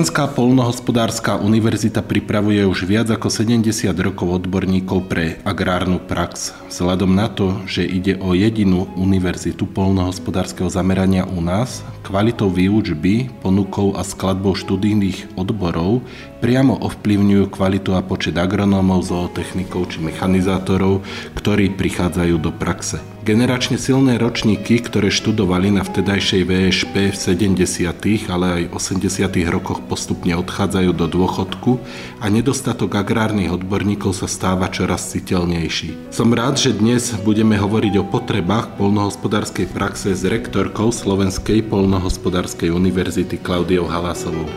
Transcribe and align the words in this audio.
Slovenská 0.00 0.32
polnohospodárska 0.32 1.36
univerzita 1.36 2.00
pripravuje 2.00 2.64
už 2.64 2.88
viac 2.88 3.12
ako 3.12 3.28
70 3.28 3.68
rokov 4.00 4.40
odborníkov 4.40 5.12
pre 5.12 5.36
agrárnu 5.44 6.00
prax. 6.00 6.56
Vzhľadom 6.72 7.12
na 7.12 7.28
to, 7.28 7.60
že 7.68 7.84
ide 7.84 8.16
o 8.16 8.32
jedinú 8.32 8.88
univerzitu 8.96 9.68
polnohospodárskeho 9.68 10.72
zamerania 10.72 11.28
u 11.28 11.44
nás, 11.44 11.84
kvalitou 12.00 12.48
výučby, 12.48 13.28
ponukou 13.44 13.92
a 13.92 14.00
skladbou 14.00 14.56
študijných 14.56 15.36
odborov 15.36 16.00
priamo 16.40 16.80
ovplyvňujú 16.80 17.52
kvalitu 17.52 17.92
a 17.92 18.00
počet 18.00 18.40
agronómov, 18.40 19.04
zootechnikov 19.04 19.92
či 19.92 20.00
mechanizátorov, 20.00 21.04
ktorí 21.36 21.76
prichádzajú 21.76 22.40
do 22.40 22.48
praxe. 22.56 23.04
Generačne 23.30 23.78
silné 23.78 24.18
ročníky, 24.18 24.82
ktoré 24.82 25.06
študovali 25.06 25.70
na 25.70 25.86
vtedajšej 25.86 26.42
VŠP 26.50 27.14
v 27.14 27.16
70. 27.62 28.26
ale 28.26 28.66
aj 28.66 28.74
80. 28.74 29.06
rokoch 29.46 29.86
postupne 29.86 30.34
odchádzajú 30.34 30.90
do 30.90 31.06
dôchodku 31.06 31.78
a 32.18 32.26
nedostatok 32.26 32.90
agrárnych 32.98 33.54
odborníkov 33.54 34.18
sa 34.18 34.26
stáva 34.26 34.66
čoraz 34.66 35.14
citeľnejší. 35.14 36.10
Som 36.10 36.34
rád, 36.34 36.58
že 36.58 36.74
dnes 36.74 37.14
budeme 37.22 37.54
hovoriť 37.54 38.02
o 38.02 38.08
potrebách 38.10 38.74
polnohospodárskej 38.74 39.70
praxe 39.70 40.10
s 40.10 40.26
rektorkou 40.26 40.90
Slovenskej 40.90 41.70
polnohospodárskej 41.70 42.74
univerzity 42.74 43.38
Klaudiou 43.38 43.86
Halásovou. 43.86 44.50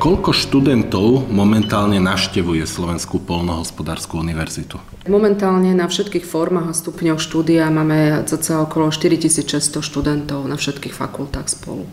Koľko 0.00 0.32
študentov 0.32 1.28
momentálne 1.28 2.00
naštevuje 2.00 2.64
Slovenskú 2.64 3.20
polnohospodárskú 3.20 4.16
univerzitu? 4.16 4.80
Momentálne 5.04 5.76
na 5.76 5.92
všetkých 5.92 6.24
formách 6.24 6.72
a 6.72 6.78
stupňoch 6.80 7.20
štúdia 7.20 7.68
máme 7.68 8.24
cca 8.24 8.64
okolo 8.64 8.88
4600 8.88 9.84
študentov 9.84 10.48
na 10.48 10.56
všetkých 10.56 10.96
fakultách 10.96 11.52
spolu. 11.52 11.84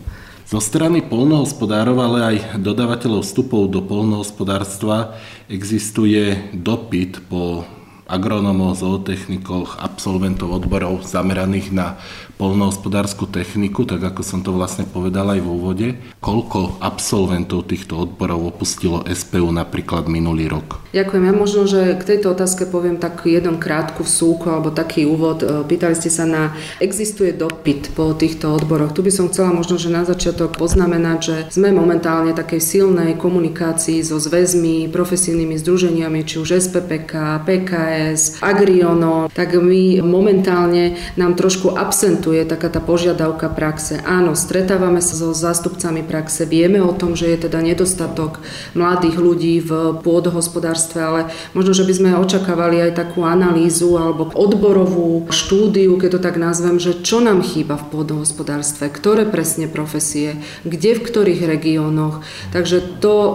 Zo 0.48 0.56
strany 0.56 1.04
polnohospodárov, 1.04 2.00
ale 2.00 2.18
aj 2.24 2.36
dodávateľov 2.56 3.28
vstupov 3.28 3.68
do 3.68 3.84
polnohospodárstva 3.84 5.12
existuje 5.52 6.48
dopyt 6.56 7.28
po 7.28 7.68
agronómov, 8.08 8.80
zootechnikoch, 8.80 9.84
absolventov 9.84 10.56
odborov 10.56 11.04
zameraných 11.04 11.76
na 11.76 12.00
polnohospodárskú 12.38 13.26
techniku, 13.26 13.82
tak 13.82 13.98
ako 13.98 14.22
som 14.22 14.40
to 14.46 14.54
vlastne 14.54 14.86
povedal 14.86 15.26
aj 15.34 15.42
v 15.42 15.48
úvode. 15.50 15.88
Koľko 16.22 16.78
absolventov 16.78 17.66
týchto 17.66 17.98
odborov 17.98 18.54
opustilo 18.54 19.02
SPU 19.10 19.50
napríklad 19.50 20.06
minulý 20.06 20.46
rok? 20.46 20.78
Ďakujem. 20.94 21.24
Ja 21.26 21.34
možno, 21.34 21.66
že 21.66 21.98
k 21.98 22.02
tejto 22.14 22.32
otázke 22.32 22.64
poviem 22.70 22.96
tak 22.96 23.26
jednom 23.26 23.58
krátku 23.58 24.06
vsúku 24.06 24.48
alebo 24.48 24.70
taký 24.70 25.04
úvod. 25.04 25.42
E, 25.42 25.66
pýtali 25.66 25.98
ste 25.98 26.08
sa 26.08 26.24
na, 26.24 26.54
existuje 26.78 27.34
dopyt 27.34 27.92
po 27.92 28.14
týchto 28.14 28.54
odboroch. 28.54 28.94
Tu 28.94 29.02
by 29.02 29.12
som 29.12 29.26
chcela 29.28 29.50
možno, 29.50 29.76
že 29.76 29.90
na 29.90 30.06
začiatok 30.06 30.54
poznamenať, 30.56 31.18
že 31.20 31.36
sme 31.50 31.74
momentálne 31.74 32.32
takej 32.32 32.62
silnej 32.62 33.18
komunikácii 33.18 34.00
so 34.06 34.22
zväzmi, 34.22 34.86
profesijnými 34.88 35.58
združeniami, 35.58 36.22
či 36.22 36.38
už 36.38 36.54
SPPK, 36.56 37.42
PKS, 37.42 38.40
Agriono, 38.40 39.26
tak 39.34 39.58
my 39.58 40.00
momentálne 40.00 40.94
nám 41.18 41.34
trošku 41.34 41.74
absentujú 41.74 42.27
tu 42.28 42.36
je 42.36 42.44
taká 42.44 42.68
tá 42.68 42.76
požiadavka 42.76 43.48
praxe. 43.48 44.04
Áno, 44.04 44.36
stretávame 44.36 45.00
sa 45.00 45.16
so 45.16 45.32
zástupcami 45.32 46.04
praxe, 46.04 46.44
vieme 46.44 46.76
o 46.84 46.92
tom, 46.92 47.16
že 47.16 47.24
je 47.32 47.48
teda 47.48 47.64
nedostatok 47.64 48.44
mladých 48.76 49.16
ľudí 49.16 49.64
v 49.64 49.96
pôdohospodárstve, 50.04 51.00
ale 51.00 51.20
možno, 51.56 51.72
že 51.72 51.88
by 51.88 51.92
sme 51.96 52.20
očakávali 52.20 52.84
aj 52.84 53.00
takú 53.00 53.24
analýzu 53.24 53.96
alebo 53.96 54.28
odborovú 54.28 55.24
štúdiu, 55.32 55.96
keď 55.96 56.20
to 56.20 56.20
tak 56.20 56.36
nazvem, 56.36 56.76
že 56.76 57.00
čo 57.00 57.24
nám 57.24 57.40
chýba 57.40 57.80
v 57.80 57.96
pôdohospodárstve, 57.96 58.92
ktoré 58.92 59.24
presne 59.24 59.64
profesie, 59.64 60.36
kde 60.68 61.00
v 61.00 61.04
ktorých 61.08 61.48
regiónoch. 61.48 62.20
Takže 62.52 63.00
to 63.00 63.14
e, 63.16 63.30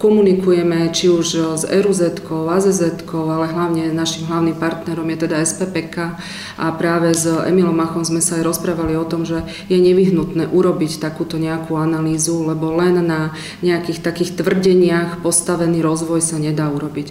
komunikujeme 0.00 0.88
či 0.88 1.12
už 1.12 1.60
s 1.60 1.62
RUZ, 1.68 2.24
AZZ, 2.24 3.04
ale 3.12 3.44
hlavne 3.52 3.92
našim 3.92 4.24
hlavným 4.24 4.56
partnerom 4.56 5.04
je 5.12 5.28
teda 5.28 5.44
SPPK 5.44 6.16
a 6.56 6.66
práve 6.72 7.12
s 7.12 7.28
Emilom 7.28 7.76
Machom 7.76 8.06
sme 8.06 8.24
sa 8.24 8.37
aj 8.38 8.46
rozprávali 8.46 8.94
o 8.94 9.04
tom, 9.04 9.26
že 9.26 9.42
je 9.66 9.76
nevyhnutné 9.76 10.48
urobiť 10.54 11.02
takúto 11.02 11.36
nejakú 11.36 11.74
analýzu, 11.74 12.46
lebo 12.46 12.70
len 12.78 13.02
na 13.02 13.34
nejakých 13.60 14.00
takých 14.00 14.38
tvrdeniach 14.38 15.20
postavený 15.20 15.82
rozvoj 15.82 16.22
sa 16.22 16.38
nedá 16.38 16.70
urobiť. 16.70 17.10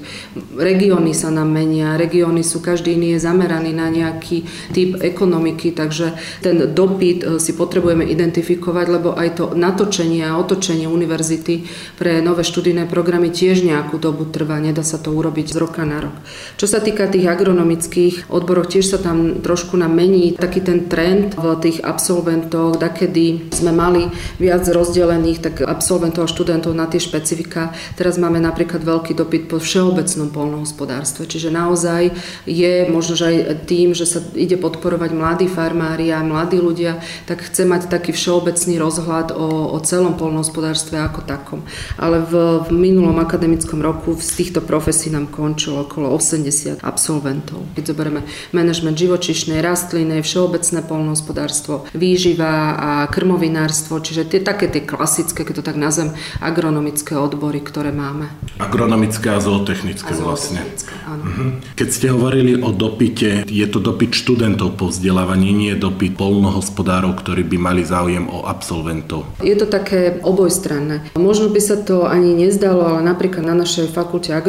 Regióny 0.55 1.11
sa 1.11 1.27
nám 1.29 1.51
menia, 1.51 1.99
regióny 1.99 2.41
sú, 2.41 2.63
každý 2.63 2.95
iný 2.95 3.17
je 3.17 3.25
zameraný 3.27 3.75
na 3.75 3.91
nejaký 3.91 4.47
typ 4.71 5.03
ekonomiky, 5.03 5.75
takže 5.75 6.15
ten 6.39 6.71
dopyt 6.71 7.19
e, 7.23 7.25
si 7.41 7.51
potrebujeme 7.57 8.05
identifikovať, 8.07 8.85
lebo 8.87 9.09
aj 9.17 9.29
to 9.35 9.45
natočenie 9.57 10.23
a 10.23 10.37
otočenie 10.37 10.85
univerzity 10.85 11.67
pre 11.97 12.21
nové 12.21 12.45
študijné 12.45 12.85
programy 12.85 13.33
tiež 13.33 13.65
nejakú 13.65 13.97
dobu 13.97 14.29
trvá, 14.29 14.61
nedá 14.61 14.85
sa 14.85 15.01
to 15.01 15.11
urobiť 15.11 15.51
z 15.51 15.57
roka 15.57 15.83
na 15.83 16.07
rok. 16.07 16.15
Čo 16.55 16.69
sa 16.69 16.79
týka 16.79 17.09
tých 17.09 17.25
agronomických 17.25 18.29
odborov, 18.29 18.69
tiež 18.69 18.85
sa 18.85 18.99
tam 19.01 19.41
trošku 19.41 19.73
nám 19.73 19.97
mení 19.97 20.37
taký 20.37 20.61
ten 20.61 20.85
trend, 20.85 21.16
trend 21.17 21.33
v 21.37 21.45
tých 21.61 21.77
absolventoch, 21.81 22.77
kedy 22.77 23.53
sme 23.53 23.73
mali 23.73 24.09
viac 24.37 24.65
rozdelených 24.65 25.39
tak 25.41 25.55
absolventov 25.65 26.25
a 26.25 26.31
študentov 26.31 26.73
na 26.73 26.85
tie 26.85 27.01
špecifika. 27.01 27.73
Teraz 27.97 28.21
máme 28.21 28.37
napríklad 28.41 28.81
veľký 28.81 29.17
dopyt 29.17 29.49
po 29.49 29.57
všeobecnom 29.57 30.29
polnohospodárstve, 30.29 31.25
čiže 31.25 31.53
naozaj 31.53 32.13
je 32.45 32.87
možno, 32.89 33.17
že 33.17 33.25
aj 33.25 33.37
tým, 33.69 33.93
že 33.97 34.05
sa 34.05 34.19
ide 34.33 34.57
podporovať 34.57 35.11
mladí 35.13 35.47
farmári 35.49 36.13
a 36.13 36.21
mladí 36.25 36.57
ľudia, 36.61 37.01
tak 37.25 37.45
chce 37.45 37.65
mať 37.65 37.89
taký 37.89 38.13
všeobecný 38.13 38.77
rozhľad 38.77 39.33
o, 39.33 39.73
o 39.73 39.77
celom 39.81 40.17
polnohospodárstve 40.17 40.97
ako 41.01 41.21
takom. 41.25 41.61
Ale 41.97 42.21
v, 42.21 42.63
v 42.65 42.69
minulom 42.73 43.17
akademickom 43.21 43.81
roku 43.81 44.17
z 44.17 44.43
týchto 44.43 44.61
profesí 44.61 45.09
nám 45.09 45.29
končilo 45.29 45.85
okolo 45.85 46.13
80 46.13 46.81
absolventov. 46.81 47.65
Keď 47.77 47.83
zoberieme 47.93 48.21
manažment 48.53 48.97
živočišnej, 48.97 49.61
rastlinnej, 49.61 50.21
všeobecné 50.21 50.79
polnohospodárstvo, 50.85 51.06
polnohospodárstvo, 51.07 51.87
výživa 51.95 52.75
a 52.75 52.89
krmovinárstvo, 53.07 54.03
čiže 54.03 54.27
tie 54.27 54.43
také 54.43 54.67
tie 54.67 54.83
klasické, 54.83 55.47
keď 55.47 55.63
to 55.63 55.67
tak 55.71 55.79
nazvem, 55.79 56.11
agronomické 56.43 57.15
odbory, 57.15 57.63
ktoré 57.63 57.95
máme. 57.95 58.27
Agronomické 58.59 59.31
a 59.31 59.39
zootechnické, 59.39 60.11
a 60.11 60.19
vlastne. 60.19 60.59
Áno. 61.07 61.23
Mhm. 61.23 61.47
Keď 61.79 61.87
ste 61.87 62.07
hovorili 62.11 62.59
o 62.59 62.75
dopite, 62.75 63.47
je 63.47 63.67
to 63.71 63.79
dopyt 63.79 64.11
študentov 64.11 64.75
po 64.75 64.91
vzdelávaní, 64.91 65.55
nie 65.55 65.73
dopyt 65.79 66.19
polnohospodárov, 66.19 67.15
ktorí 67.23 67.47
by 67.47 67.57
mali 67.61 67.81
záujem 67.87 68.27
o 68.27 68.43
absolventov. 68.43 69.23
Je 69.39 69.55
to 69.55 69.63
také 69.63 70.19
obojstranné. 70.19 71.15
Možno 71.15 71.47
by 71.47 71.61
sa 71.63 71.79
to 71.79 72.03
ani 72.03 72.35
nezdalo, 72.35 72.83
ale 72.83 72.99
napríklad 73.07 73.47
na 73.47 73.55
našej 73.55 73.95
fakulte 73.95 74.35
a 74.35 74.43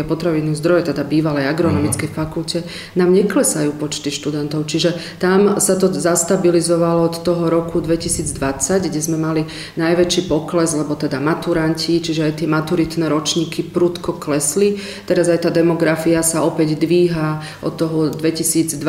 potravinných 0.00 0.56
zdrojov, 0.56 0.90
teda 0.90 1.04
bývalej 1.04 1.46
agronomickej 1.46 2.08
uh-huh. 2.08 2.18
fakulte, 2.24 2.58
nám 2.96 3.12
neklesajú 3.12 3.76
počty 3.76 4.08
študentov. 4.08 4.64
Čiže 4.66 5.20
tam 5.20 5.60
sa 5.60 5.76
to 5.76 5.89
zastabilizovalo 5.94 7.08
od 7.10 7.16
toho 7.24 7.48
roku 7.50 7.80
2020, 7.80 8.90
kde 8.90 9.00
sme 9.00 9.18
mali 9.18 9.42
najväčší 9.78 10.28
pokles, 10.28 10.74
lebo 10.76 10.94
teda 10.94 11.18
maturanti, 11.18 11.98
čiže 12.02 12.26
aj 12.26 12.32
tie 12.42 12.48
maturitné 12.50 13.06
ročníky 13.08 13.66
prudko 13.66 14.18
klesli. 14.18 14.76
Teraz 15.08 15.30
aj 15.32 15.46
tá 15.46 15.50
demografia 15.50 16.20
sa 16.20 16.44
opäť 16.44 16.76
dvíha 16.76 17.42
od 17.64 17.74
toho 17.78 18.12
2022, 18.12 18.80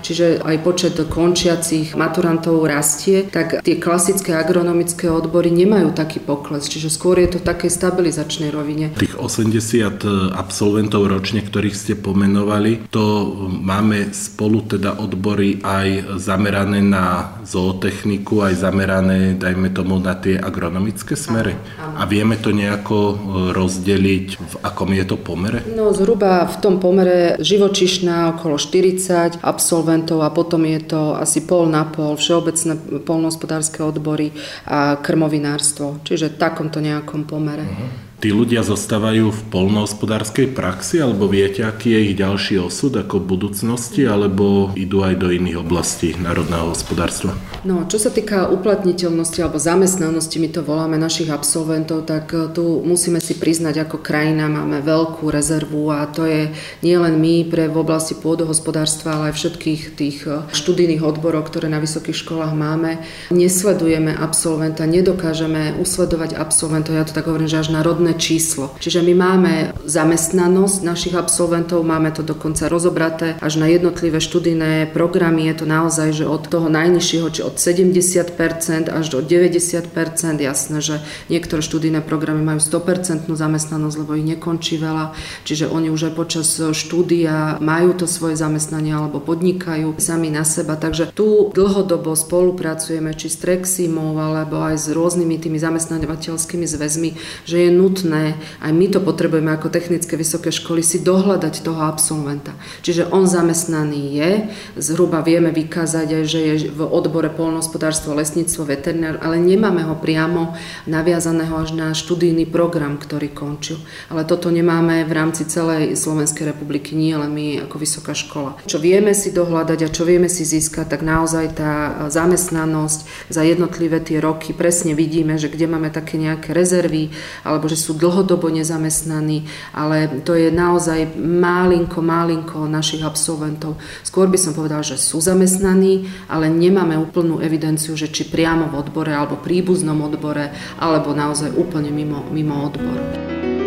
čiže 0.00 0.40
aj 0.40 0.56
počet 0.64 0.96
končiacich 1.08 1.92
maturantov 1.98 2.64
rastie, 2.64 3.26
tak 3.28 3.60
tie 3.60 3.76
klasické 3.76 4.32
agronomické 4.36 5.10
odbory 5.10 5.52
nemajú 5.52 5.92
taký 5.92 6.22
pokles, 6.22 6.70
čiže 6.70 6.88
skôr 6.88 7.18
je 7.20 7.36
to 7.36 7.38
v 7.40 7.48
takej 7.48 7.70
stabilizačnej 7.70 8.48
rovine. 8.52 8.92
Tých 8.96 9.18
80 9.18 10.34
absolventov 10.34 11.08
ročne, 11.08 11.44
ktorých 11.44 11.76
ste 11.76 11.94
pomenovali, 11.98 12.88
to 12.88 13.34
máme 13.48 14.12
spolu 14.14 14.62
teda 14.64 14.96
odbory 15.00 15.60
aj 15.60 15.99
zamerané 16.18 16.80
na 16.84 17.36
zootechniku, 17.44 18.44
aj 18.44 18.54
zamerané, 18.60 19.34
dajme 19.34 19.70
tomu, 19.70 19.98
na 19.98 20.16
tie 20.16 20.36
agronomické 20.36 21.16
smery? 21.16 21.56
A 21.78 22.06
vieme 22.06 22.36
to 22.36 22.50
nejako 22.50 22.98
e, 22.98 23.14
rozdeliť, 23.54 24.26
v 24.36 24.54
akom 24.64 24.90
je 24.94 25.04
to 25.06 25.16
pomere? 25.20 25.64
No 25.72 25.92
zhruba 25.96 26.44
v 26.46 26.56
tom 26.60 26.82
pomere 26.82 27.36
živočišná 27.40 28.36
okolo 28.38 28.56
40 28.56 29.40
absolventov 29.40 30.24
a 30.24 30.30
potom 30.32 30.64
je 30.66 30.80
to 30.84 31.14
asi 31.16 31.44
pol 31.44 31.68
na 31.68 31.86
pol 31.86 32.16
všeobecné 32.16 33.02
polnohospodárske 33.04 33.80
odbory 33.84 34.32
a 34.66 34.98
krmovinárstvo. 34.98 36.02
Čiže 36.04 36.34
v 36.34 36.40
takomto 36.40 36.78
nejakom 36.82 37.24
pomere. 37.24 37.64
Uh-huh. 37.64 38.09
Tí 38.20 38.36
ľudia 38.36 38.60
zostávajú 38.60 39.32
v 39.32 39.40
polnohospodárskej 39.48 40.52
praxi, 40.52 41.00
alebo 41.00 41.24
viete, 41.24 41.64
aký 41.64 41.96
je 41.96 42.00
ich 42.12 42.14
ďalší 42.20 42.60
osud 42.60 42.92
ako 42.92 43.16
v 43.16 43.28
budúcnosti, 43.32 44.04
alebo 44.04 44.76
idú 44.76 45.00
aj 45.00 45.16
do 45.16 45.32
iných 45.32 45.64
oblastí 45.64 46.12
národného 46.20 46.68
hospodárstva? 46.68 47.32
No, 47.62 47.86
čo 47.86 48.02
sa 48.02 48.10
týka 48.10 48.50
uplatniteľnosti 48.50 49.38
alebo 49.38 49.62
zamestnanosti, 49.62 50.42
my 50.42 50.48
to 50.50 50.66
voláme 50.66 50.98
našich 50.98 51.30
absolventov, 51.30 52.08
tak 52.08 52.34
e, 52.34 52.50
tu 52.50 52.82
musíme 52.82 53.22
si 53.22 53.38
priznať, 53.38 53.86
ako 53.86 54.02
krajina 54.02 54.50
máme 54.50 54.82
veľkú 54.82 55.30
rezervu 55.30 55.94
a 55.94 56.10
to 56.10 56.26
je 56.26 56.50
nielen 56.82 57.20
my 57.22 57.46
pre 57.46 57.70
v 57.70 57.76
oblasti 57.78 58.18
pôdohospodárstva, 58.18 59.14
ale 59.14 59.24
aj 59.30 59.38
všetkých 59.38 59.80
tých 59.94 60.18
e, 60.26 60.50
študijných 60.50 61.04
odborov, 61.04 61.46
ktoré 61.46 61.70
na 61.70 61.78
vysokých 61.78 62.16
školách 62.26 62.58
máme. 62.58 62.98
Nesledujeme 63.30 64.16
absolventa, 64.16 64.88
nedokážeme 64.88 65.78
usledovať 65.78 66.34
absolventov, 66.34 66.98
ja 66.98 67.06
to 67.06 67.14
tak 67.14 67.30
hovorím, 67.30 67.46
že 67.46 67.62
až 67.62 67.70
národné 67.70 68.00
rodné 68.00 68.16
číslo. 68.16 68.72
Čiže 68.80 69.04
my 69.04 69.14
máme 69.18 69.52
zamestnanosť 69.84 70.80
našich 70.80 71.14
absolventov, 71.18 71.84
máme 71.84 72.08
to 72.16 72.24
dokonca 72.24 72.70
rozobraté 72.72 73.36
až 73.44 73.60
na 73.60 73.68
jednotlivé 73.68 74.22
študijné 74.22 74.88
programy. 74.94 75.44
Je 75.52 75.54
to 75.60 75.66
naozaj, 75.68 76.16
že 76.16 76.24
od 76.24 76.48
toho 76.48 76.72
najnižšieho, 76.72 77.28
či 77.28 77.40
od 77.50 77.58
70% 77.58 78.86
až 78.86 79.04
do 79.10 79.18
90%. 79.18 79.90
Jasné, 80.38 80.78
že 80.78 81.02
niektoré 81.26 81.60
študijné 81.60 82.00
programy 82.06 82.46
majú 82.46 82.62
100% 82.62 83.26
zamestnanosť, 83.26 83.96
lebo 83.98 84.14
ich 84.14 84.26
nekončí 84.38 84.78
veľa. 84.78 85.12
Čiže 85.42 85.66
oni 85.66 85.90
už 85.90 86.10
aj 86.10 86.14
počas 86.14 86.48
štúdia 86.54 87.58
majú 87.58 87.98
to 87.98 88.06
svoje 88.06 88.38
zamestnanie 88.38 88.94
alebo 88.94 89.18
podnikajú 89.18 89.98
sami 89.98 90.30
na 90.30 90.46
seba. 90.46 90.78
Takže 90.78 91.10
tu 91.10 91.50
dlhodobo 91.50 92.14
spolupracujeme 92.14 93.12
či 93.18 93.26
s 93.26 93.42
Treximou 93.42 94.14
alebo 94.14 94.62
aj 94.62 94.78
s 94.78 94.86
rôznymi 94.94 95.42
tými 95.42 95.58
zamestnávateľskými 95.58 96.66
zväzmi, 96.70 97.10
že 97.44 97.66
je 97.66 97.70
nutné 97.74 98.38
aj 98.60 98.72
my 98.76 98.86
to 98.92 99.00
potrebujeme 99.00 99.50
ako 99.52 99.72
technické 99.72 100.14
vysoké 100.14 100.52
školy, 100.52 100.84
si 100.84 101.00
dohľadať 101.00 101.64
toho 101.64 101.80
absolventa. 101.80 102.52
Čiže 102.84 103.08
on 103.08 103.24
zamestnaný 103.24 104.02
je, 104.20 104.30
zhruba 104.76 105.24
vieme 105.24 105.48
vykázať 105.48 106.08
aj, 106.20 106.24
že 106.28 106.40
je 106.40 106.54
v 106.70 106.80
odbore 106.84 107.32
polnohospodárstvo, 107.40 108.12
lesníctvo, 108.12 108.68
veterinár, 108.68 109.16
ale 109.24 109.40
nemáme 109.40 109.80
ho 109.88 109.96
priamo 109.96 110.52
naviazaného 110.84 111.56
až 111.56 111.72
na 111.72 111.96
študijný 111.96 112.44
program, 112.44 113.00
ktorý 113.00 113.32
končil. 113.32 113.80
Ale 114.12 114.28
toto 114.28 114.52
nemáme 114.52 115.08
v 115.08 115.12
rámci 115.16 115.48
celej 115.48 115.96
Slovenskej 115.96 116.52
republiky, 116.52 116.92
nie 116.92 117.16
len 117.16 117.32
my 117.32 117.46
ako 117.64 117.80
vysoká 117.80 118.12
škola. 118.12 118.60
Čo 118.68 118.76
vieme 118.76 119.16
si 119.16 119.32
dohľadať 119.32 119.78
a 119.88 119.88
čo 119.88 120.04
vieme 120.04 120.28
si 120.28 120.44
získať, 120.44 120.92
tak 120.92 121.00
naozaj 121.00 121.56
tá 121.56 121.72
zamestnanosť 122.12 123.32
za 123.32 123.40
jednotlivé 123.40 124.04
tie 124.04 124.20
roky 124.20 124.52
presne 124.52 124.92
vidíme, 124.92 125.40
že 125.40 125.48
kde 125.48 125.70
máme 125.70 125.88
také 125.88 126.18
nejaké 126.18 126.52
rezervy, 126.52 127.14
alebo 127.46 127.70
že 127.70 127.78
sú 127.78 127.94
dlhodobo 127.94 128.50
nezamestnaní, 128.50 129.46
ale 129.70 130.20
to 130.26 130.34
je 130.34 130.50
naozaj 130.50 131.14
málinko, 131.16 132.02
málinko 132.02 132.66
našich 132.66 133.06
absolventov. 133.06 133.78
Skôr 134.02 134.26
by 134.26 134.36
som 134.36 134.52
povedal, 134.52 134.82
že 134.82 134.98
sú 134.98 135.22
zamestnaní, 135.22 136.10
ale 136.26 136.50
nemáme 136.50 136.98
úplnú 136.98 137.29
evidenciu, 137.38 137.94
že 137.94 138.10
či 138.10 138.26
priamo 138.26 138.66
v 138.66 138.74
odbore 138.74 139.14
alebo 139.14 139.38
príbuznom 139.38 140.02
odbore, 140.02 140.50
alebo 140.82 141.14
naozaj 141.14 141.54
úplne 141.54 141.94
mimo, 141.94 142.26
mimo 142.34 142.66
odboru. 142.66 143.59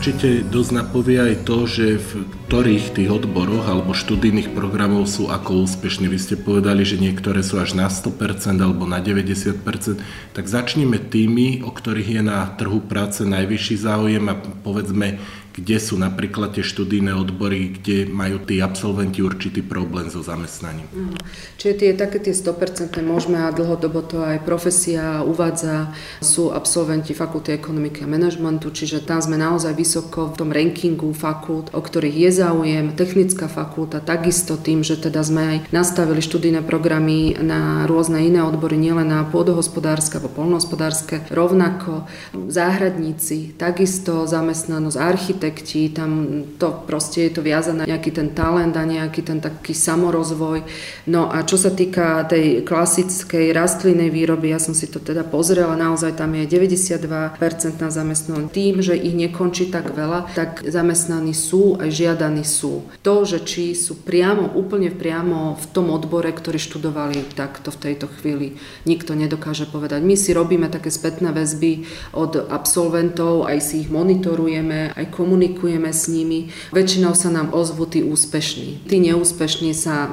Určite 0.00 0.48
dosť 0.48 0.72
napovie 0.72 1.20
aj 1.20 1.44
to, 1.44 1.68
že 1.68 2.00
v 2.00 2.24
ktorých 2.48 2.96
tých 2.96 3.12
odboroch 3.12 3.68
alebo 3.68 3.92
študijných 3.92 4.56
programov 4.56 5.04
sú 5.04 5.28
ako 5.28 5.68
úspešní. 5.68 6.08
Vy 6.08 6.16
ste 6.16 6.40
povedali, 6.40 6.88
že 6.88 6.96
niektoré 6.96 7.44
sú 7.44 7.60
až 7.60 7.76
na 7.76 7.84
100% 7.84 8.16
alebo 8.64 8.88
na 8.88 8.96
90%, 9.04 9.60
tak 10.32 10.44
začneme 10.48 10.96
tými, 10.96 11.60
o 11.60 11.68
ktorých 11.68 12.16
je 12.16 12.22
na 12.24 12.48
trhu 12.56 12.80
práce 12.80 13.28
najvyšší 13.28 13.76
záujem 13.76 14.24
a 14.32 14.40
povedzme, 14.64 15.20
kde 15.54 15.76
sú 15.82 15.98
napríklad 15.98 16.54
tie 16.54 16.64
študijné 16.64 17.12
odbory, 17.12 17.74
kde 17.76 18.06
majú 18.06 18.38
tí 18.40 18.62
absolventi 18.62 19.20
určitý 19.20 19.60
problém 19.60 20.06
so 20.08 20.22
zamestnaním. 20.22 20.86
Čiže 21.58 21.74
tie 21.76 21.90
také 21.98 22.22
tie 22.22 22.32
100% 22.32 22.96
môžeme 23.02 23.42
a 23.42 23.52
dlhodobo 23.52 24.00
to 24.06 24.22
aj 24.22 24.40
profesia 24.46 25.26
uvádza, 25.26 25.92
sú 26.22 26.54
absolventi 26.54 27.12
fakulty 27.12 27.52
ekonomiky 27.52 28.06
a 28.06 28.10
manažmentu, 28.10 28.70
čiže 28.70 29.02
tam 29.02 29.18
sme 29.18 29.36
naozaj 29.36 29.74
vysoko 29.74 30.30
v 30.30 30.38
tom 30.38 30.50
rankingu 30.54 31.10
fakult, 31.12 31.74
o 31.74 31.80
ktorých 31.82 32.16
je 32.16 32.30
záujem, 32.30 32.86
technická 32.94 33.50
fakulta, 33.50 33.98
takisto 34.00 34.54
tým, 34.54 34.86
že 34.86 34.96
teda 34.96 35.20
sme 35.26 35.42
aj 35.42 35.58
nastavili 35.74 36.22
študijné 36.22 36.62
programy 36.62 37.34
na 37.42 37.84
rôzne 37.90 38.22
iné 38.22 38.40
odbory, 38.40 38.78
nielen 38.78 39.10
na 39.10 39.26
pôdohospodárske 39.26 40.16
alebo 40.16 40.32
polnohospodárske, 40.32 41.26
rovnako 41.28 42.06
záhradníci, 42.32 43.58
takisto 43.58 44.24
zamestnanosť, 44.30 44.96
architekt, 44.96 45.39
architekti, 45.40 45.88
tam 45.88 46.44
to 46.60 46.84
proste 46.84 47.32
je 47.32 47.32
to 47.32 47.40
viazané 47.40 47.88
nejaký 47.88 48.12
ten 48.12 48.36
talent 48.36 48.76
a 48.76 48.84
nejaký 48.84 49.24
ten 49.24 49.40
taký 49.40 49.72
samorozvoj. 49.72 50.68
No 51.08 51.32
a 51.32 51.40
čo 51.48 51.56
sa 51.56 51.72
týka 51.72 52.28
tej 52.28 52.60
klasickej 52.60 53.56
rastlinnej 53.56 54.12
výroby, 54.12 54.52
ja 54.52 54.60
som 54.60 54.76
si 54.76 54.84
to 54.92 55.00
teda 55.00 55.24
pozrela, 55.24 55.72
naozaj 55.80 56.20
tam 56.20 56.36
je 56.36 56.44
92% 56.44 57.40
na 57.80 57.88
zamestnaní. 57.88 58.52
Tým, 58.52 58.84
že 58.84 58.92
ich 58.92 59.16
nekončí 59.16 59.72
tak 59.72 59.96
veľa, 59.96 60.36
tak 60.36 60.60
zamestnaní 60.68 61.32
sú 61.32 61.80
aj 61.80 61.88
žiadaní 61.88 62.44
sú. 62.44 62.84
To, 63.00 63.24
že 63.24 63.40
či 63.40 63.72
sú 63.72 63.96
priamo, 64.04 64.52
úplne 64.52 64.92
priamo 64.92 65.56
v 65.56 65.66
tom 65.72 65.88
odbore, 65.88 66.28
ktorý 66.28 66.60
študovali, 66.60 67.32
tak 67.32 67.64
to 67.64 67.72
v 67.72 67.80
tejto 67.90 68.12
chvíli 68.20 68.60
nikto 68.84 69.16
nedokáže 69.16 69.64
povedať. 69.64 70.04
My 70.04 70.20
si 70.20 70.36
robíme 70.36 70.68
také 70.68 70.92
spätné 70.92 71.32
väzby 71.32 71.88
od 72.12 72.50
absolventov, 72.52 73.48
aj 73.48 73.58
si 73.62 73.86
ich 73.86 73.88
monitorujeme, 73.88 74.92
aj 74.92 75.06
komunikujeme 75.14 75.29
komunikujeme 75.30 75.94
s 75.94 76.10
nimi. 76.10 76.50
Väčšinou 76.74 77.14
sa 77.14 77.30
nám 77.30 77.54
ozvú 77.54 77.86
tí 77.86 78.02
úspešní. 78.02 78.82
Tí 78.90 78.98
neúspešní 78.98 79.70
sa 79.78 80.10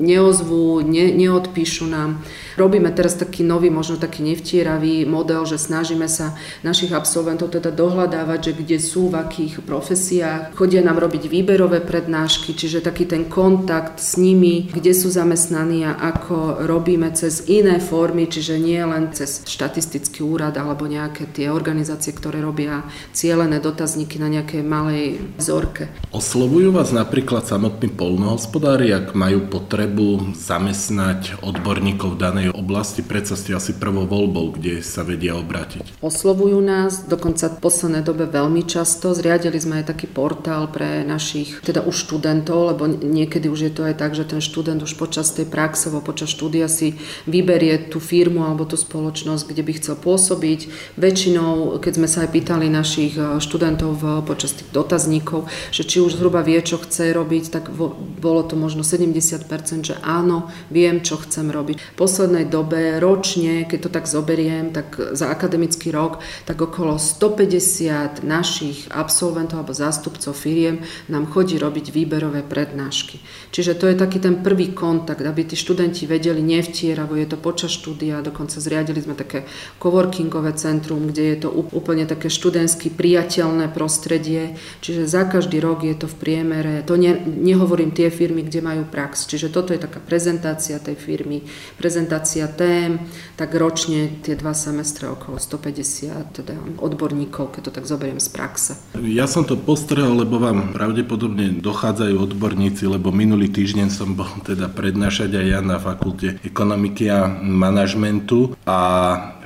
neozvú, 0.00 0.80
ne, 0.80 1.12
neodpíšu 1.12 1.84
nám. 1.84 2.24
Robíme 2.54 2.94
teraz 2.94 3.18
taký 3.18 3.42
nový, 3.42 3.66
možno 3.70 3.98
taký 3.98 4.22
nevtieravý 4.22 5.02
model, 5.06 5.42
že 5.42 5.58
snažíme 5.58 6.06
sa 6.06 6.38
našich 6.62 6.94
absolventov 6.94 7.50
teda 7.50 7.74
dohľadávať, 7.74 8.40
že 8.40 8.52
kde 8.54 8.78
sú, 8.78 9.10
v 9.10 9.18
akých 9.18 9.62
profesiách. 9.66 10.54
Chodia 10.54 10.80
nám 10.84 11.02
robiť 11.02 11.26
výberové 11.26 11.82
prednášky, 11.82 12.54
čiže 12.54 12.84
taký 12.84 13.10
ten 13.10 13.26
kontakt 13.26 13.98
s 13.98 14.14
nimi, 14.14 14.70
kde 14.70 14.94
sú 14.94 15.10
zamestnaní 15.10 15.82
a 15.82 15.98
ako 15.98 16.62
robíme 16.62 17.10
cez 17.18 17.46
iné 17.50 17.82
formy, 17.82 18.30
čiže 18.30 18.54
nie 18.62 18.78
len 18.78 19.10
cez 19.10 19.42
štatistický 19.42 20.22
úrad 20.22 20.54
alebo 20.54 20.86
nejaké 20.86 21.26
tie 21.30 21.50
organizácie, 21.50 22.14
ktoré 22.14 22.38
robia 22.38 22.86
cielené 23.10 23.58
dotazníky 23.58 24.22
na 24.22 24.30
nejakej 24.30 24.62
malej 24.62 25.18
vzorke. 25.38 25.90
Oslovujú 26.14 26.70
vás 26.70 26.94
napríklad 26.94 27.46
samotní 27.46 27.90
polnohospodári, 27.90 28.94
ak 28.94 29.18
majú 29.18 29.50
potrebu 29.50 30.34
zamestnať 30.38 31.42
odborníkov 31.42 32.16
danej 32.18 32.43
danej 32.44 32.60
oblasti, 32.60 33.00
predsa 33.00 33.40
ste 33.40 33.56
asi 33.56 33.72
prvou 33.72 34.04
voľbou, 34.04 34.52
kde 34.52 34.84
sa 34.84 35.00
vedia 35.00 35.32
obrátiť. 35.40 36.04
Oslovujú 36.04 36.60
nás, 36.60 37.08
dokonca 37.08 37.48
v 37.48 37.56
poslednej 37.56 38.04
dobe 38.04 38.28
veľmi 38.28 38.68
často. 38.68 39.16
Zriadili 39.16 39.56
sme 39.56 39.80
aj 39.80 39.96
taký 39.96 40.04
portál 40.04 40.68
pre 40.68 41.08
našich, 41.08 41.64
teda 41.64 41.80
už 41.80 41.96
študentov, 41.96 42.76
lebo 42.76 42.84
niekedy 42.88 43.48
už 43.48 43.60
je 43.64 43.72
to 43.72 43.88
aj 43.88 43.96
tak, 43.96 44.12
že 44.12 44.28
ten 44.28 44.44
študent 44.44 44.84
už 44.84 44.92
počas 45.00 45.32
tej 45.32 45.48
praxe 45.48 45.88
alebo 45.88 46.04
počas 46.04 46.28
štúdia 46.28 46.68
si 46.68 47.00
vyberie 47.24 47.88
tú 47.88 47.96
firmu 47.96 48.44
alebo 48.44 48.68
tú 48.68 48.76
spoločnosť, 48.76 49.48
kde 49.48 49.62
by 49.64 49.72
chcel 49.80 49.96
pôsobiť. 49.96 50.60
Väčšinou, 51.00 51.80
keď 51.80 51.92
sme 51.96 52.08
sa 52.10 52.28
aj 52.28 52.30
pýtali 52.34 52.68
našich 52.68 53.16
eh, 53.16 53.40
študentov 53.40 53.96
počas 54.28 54.52
tých 54.52 54.68
dotazníkov, 54.74 55.48
že 55.72 55.86
či 55.86 56.04
už 56.04 56.20
zhruba 56.20 56.44
vie, 56.44 56.60
čo 56.60 56.76
chce 56.76 57.14
robiť, 57.14 57.44
tak 57.48 57.72
bolo 57.72 58.42
to 58.44 58.58
možno 58.58 58.84
70%, 58.84 59.46
že 59.84 59.94
áno, 60.02 60.50
viem, 60.68 61.00
čo 61.00 61.16
chcem 61.16 61.48
robiť. 61.48 61.94
Posledné 61.94 62.33
poslednej 62.34 62.50
dobe 62.50 62.98
ročne, 62.98 63.62
keď 63.62 63.78
to 63.78 63.90
tak 63.94 64.10
zoberiem, 64.10 64.74
tak 64.74 64.98
za 65.14 65.30
akademický 65.30 65.94
rok, 65.94 66.18
tak 66.42 66.58
okolo 66.58 66.98
150 66.98 68.26
našich 68.26 68.90
absolventov 68.90 69.62
alebo 69.62 69.70
zástupcov 69.70 70.34
firiem 70.34 70.82
nám 71.06 71.30
chodí 71.30 71.54
robiť 71.62 71.94
výberové 71.94 72.42
prednášky. 72.42 73.22
Čiže 73.54 73.78
to 73.78 73.86
je 73.86 73.94
taký 73.94 74.18
ten 74.18 74.42
prvý 74.42 74.74
kontakt, 74.74 75.22
aby 75.22 75.46
tí 75.46 75.54
študenti 75.54 76.10
vedeli 76.10 76.42
nevtieravo, 76.42 77.14
je 77.14 77.30
to 77.30 77.38
počas 77.38 77.70
štúdia, 77.70 78.18
dokonca 78.18 78.58
zriadili 78.58 78.98
sme 78.98 79.14
také 79.14 79.46
coworkingové 79.78 80.58
centrum, 80.58 81.06
kde 81.06 81.38
je 81.38 81.46
to 81.46 81.54
úplne 81.54 82.02
také 82.02 82.26
študentsky 82.26 82.90
priateľné 82.90 83.70
prostredie, 83.70 84.58
čiže 84.82 85.06
za 85.06 85.22
každý 85.22 85.62
rok 85.62 85.86
je 85.86 85.94
to 85.94 86.10
v 86.10 86.18
priemere, 86.18 86.82
to 86.82 86.98
ne, 86.98 87.14
nehovorím 87.22 87.94
tie 87.94 88.10
firmy, 88.10 88.42
kde 88.42 88.58
majú 88.58 88.82
prax, 88.90 89.30
čiže 89.30 89.54
toto 89.54 89.70
je 89.70 89.78
taká 89.78 90.02
prezentácia 90.02 90.82
tej 90.82 90.98
firmy, 90.98 91.46
prezentácia 91.78 92.23
variácia 92.24 92.48
tém, 92.48 93.04
tak 93.36 93.52
ročne 93.52 94.08
tie 94.24 94.32
dva 94.32 94.56
semestre 94.56 95.12
okolo 95.12 95.36
150 95.36 96.32
teda 96.32 96.56
odborníkov, 96.80 97.52
keď 97.52 97.60
to 97.68 97.70
tak 97.76 97.84
zoberiem 97.84 98.16
z 98.16 98.32
praxe. 98.32 98.72
Ja 99.04 99.28
som 99.28 99.44
to 99.44 99.60
postrel, 99.60 100.16
lebo 100.16 100.40
vám 100.40 100.72
pravdepodobne 100.72 101.60
dochádzajú 101.60 102.16
odborníci, 102.16 102.88
lebo 102.88 103.12
minulý 103.12 103.52
týždeň 103.52 103.92
som 103.92 104.16
bol 104.16 104.30
teda 104.40 104.72
prednášať 104.72 105.36
aj 105.36 105.46
ja 105.52 105.60
na 105.60 105.76
fakulte 105.76 106.40
ekonomiky 106.40 107.12
a 107.12 107.28
manažmentu 107.44 108.56
a 108.64 108.78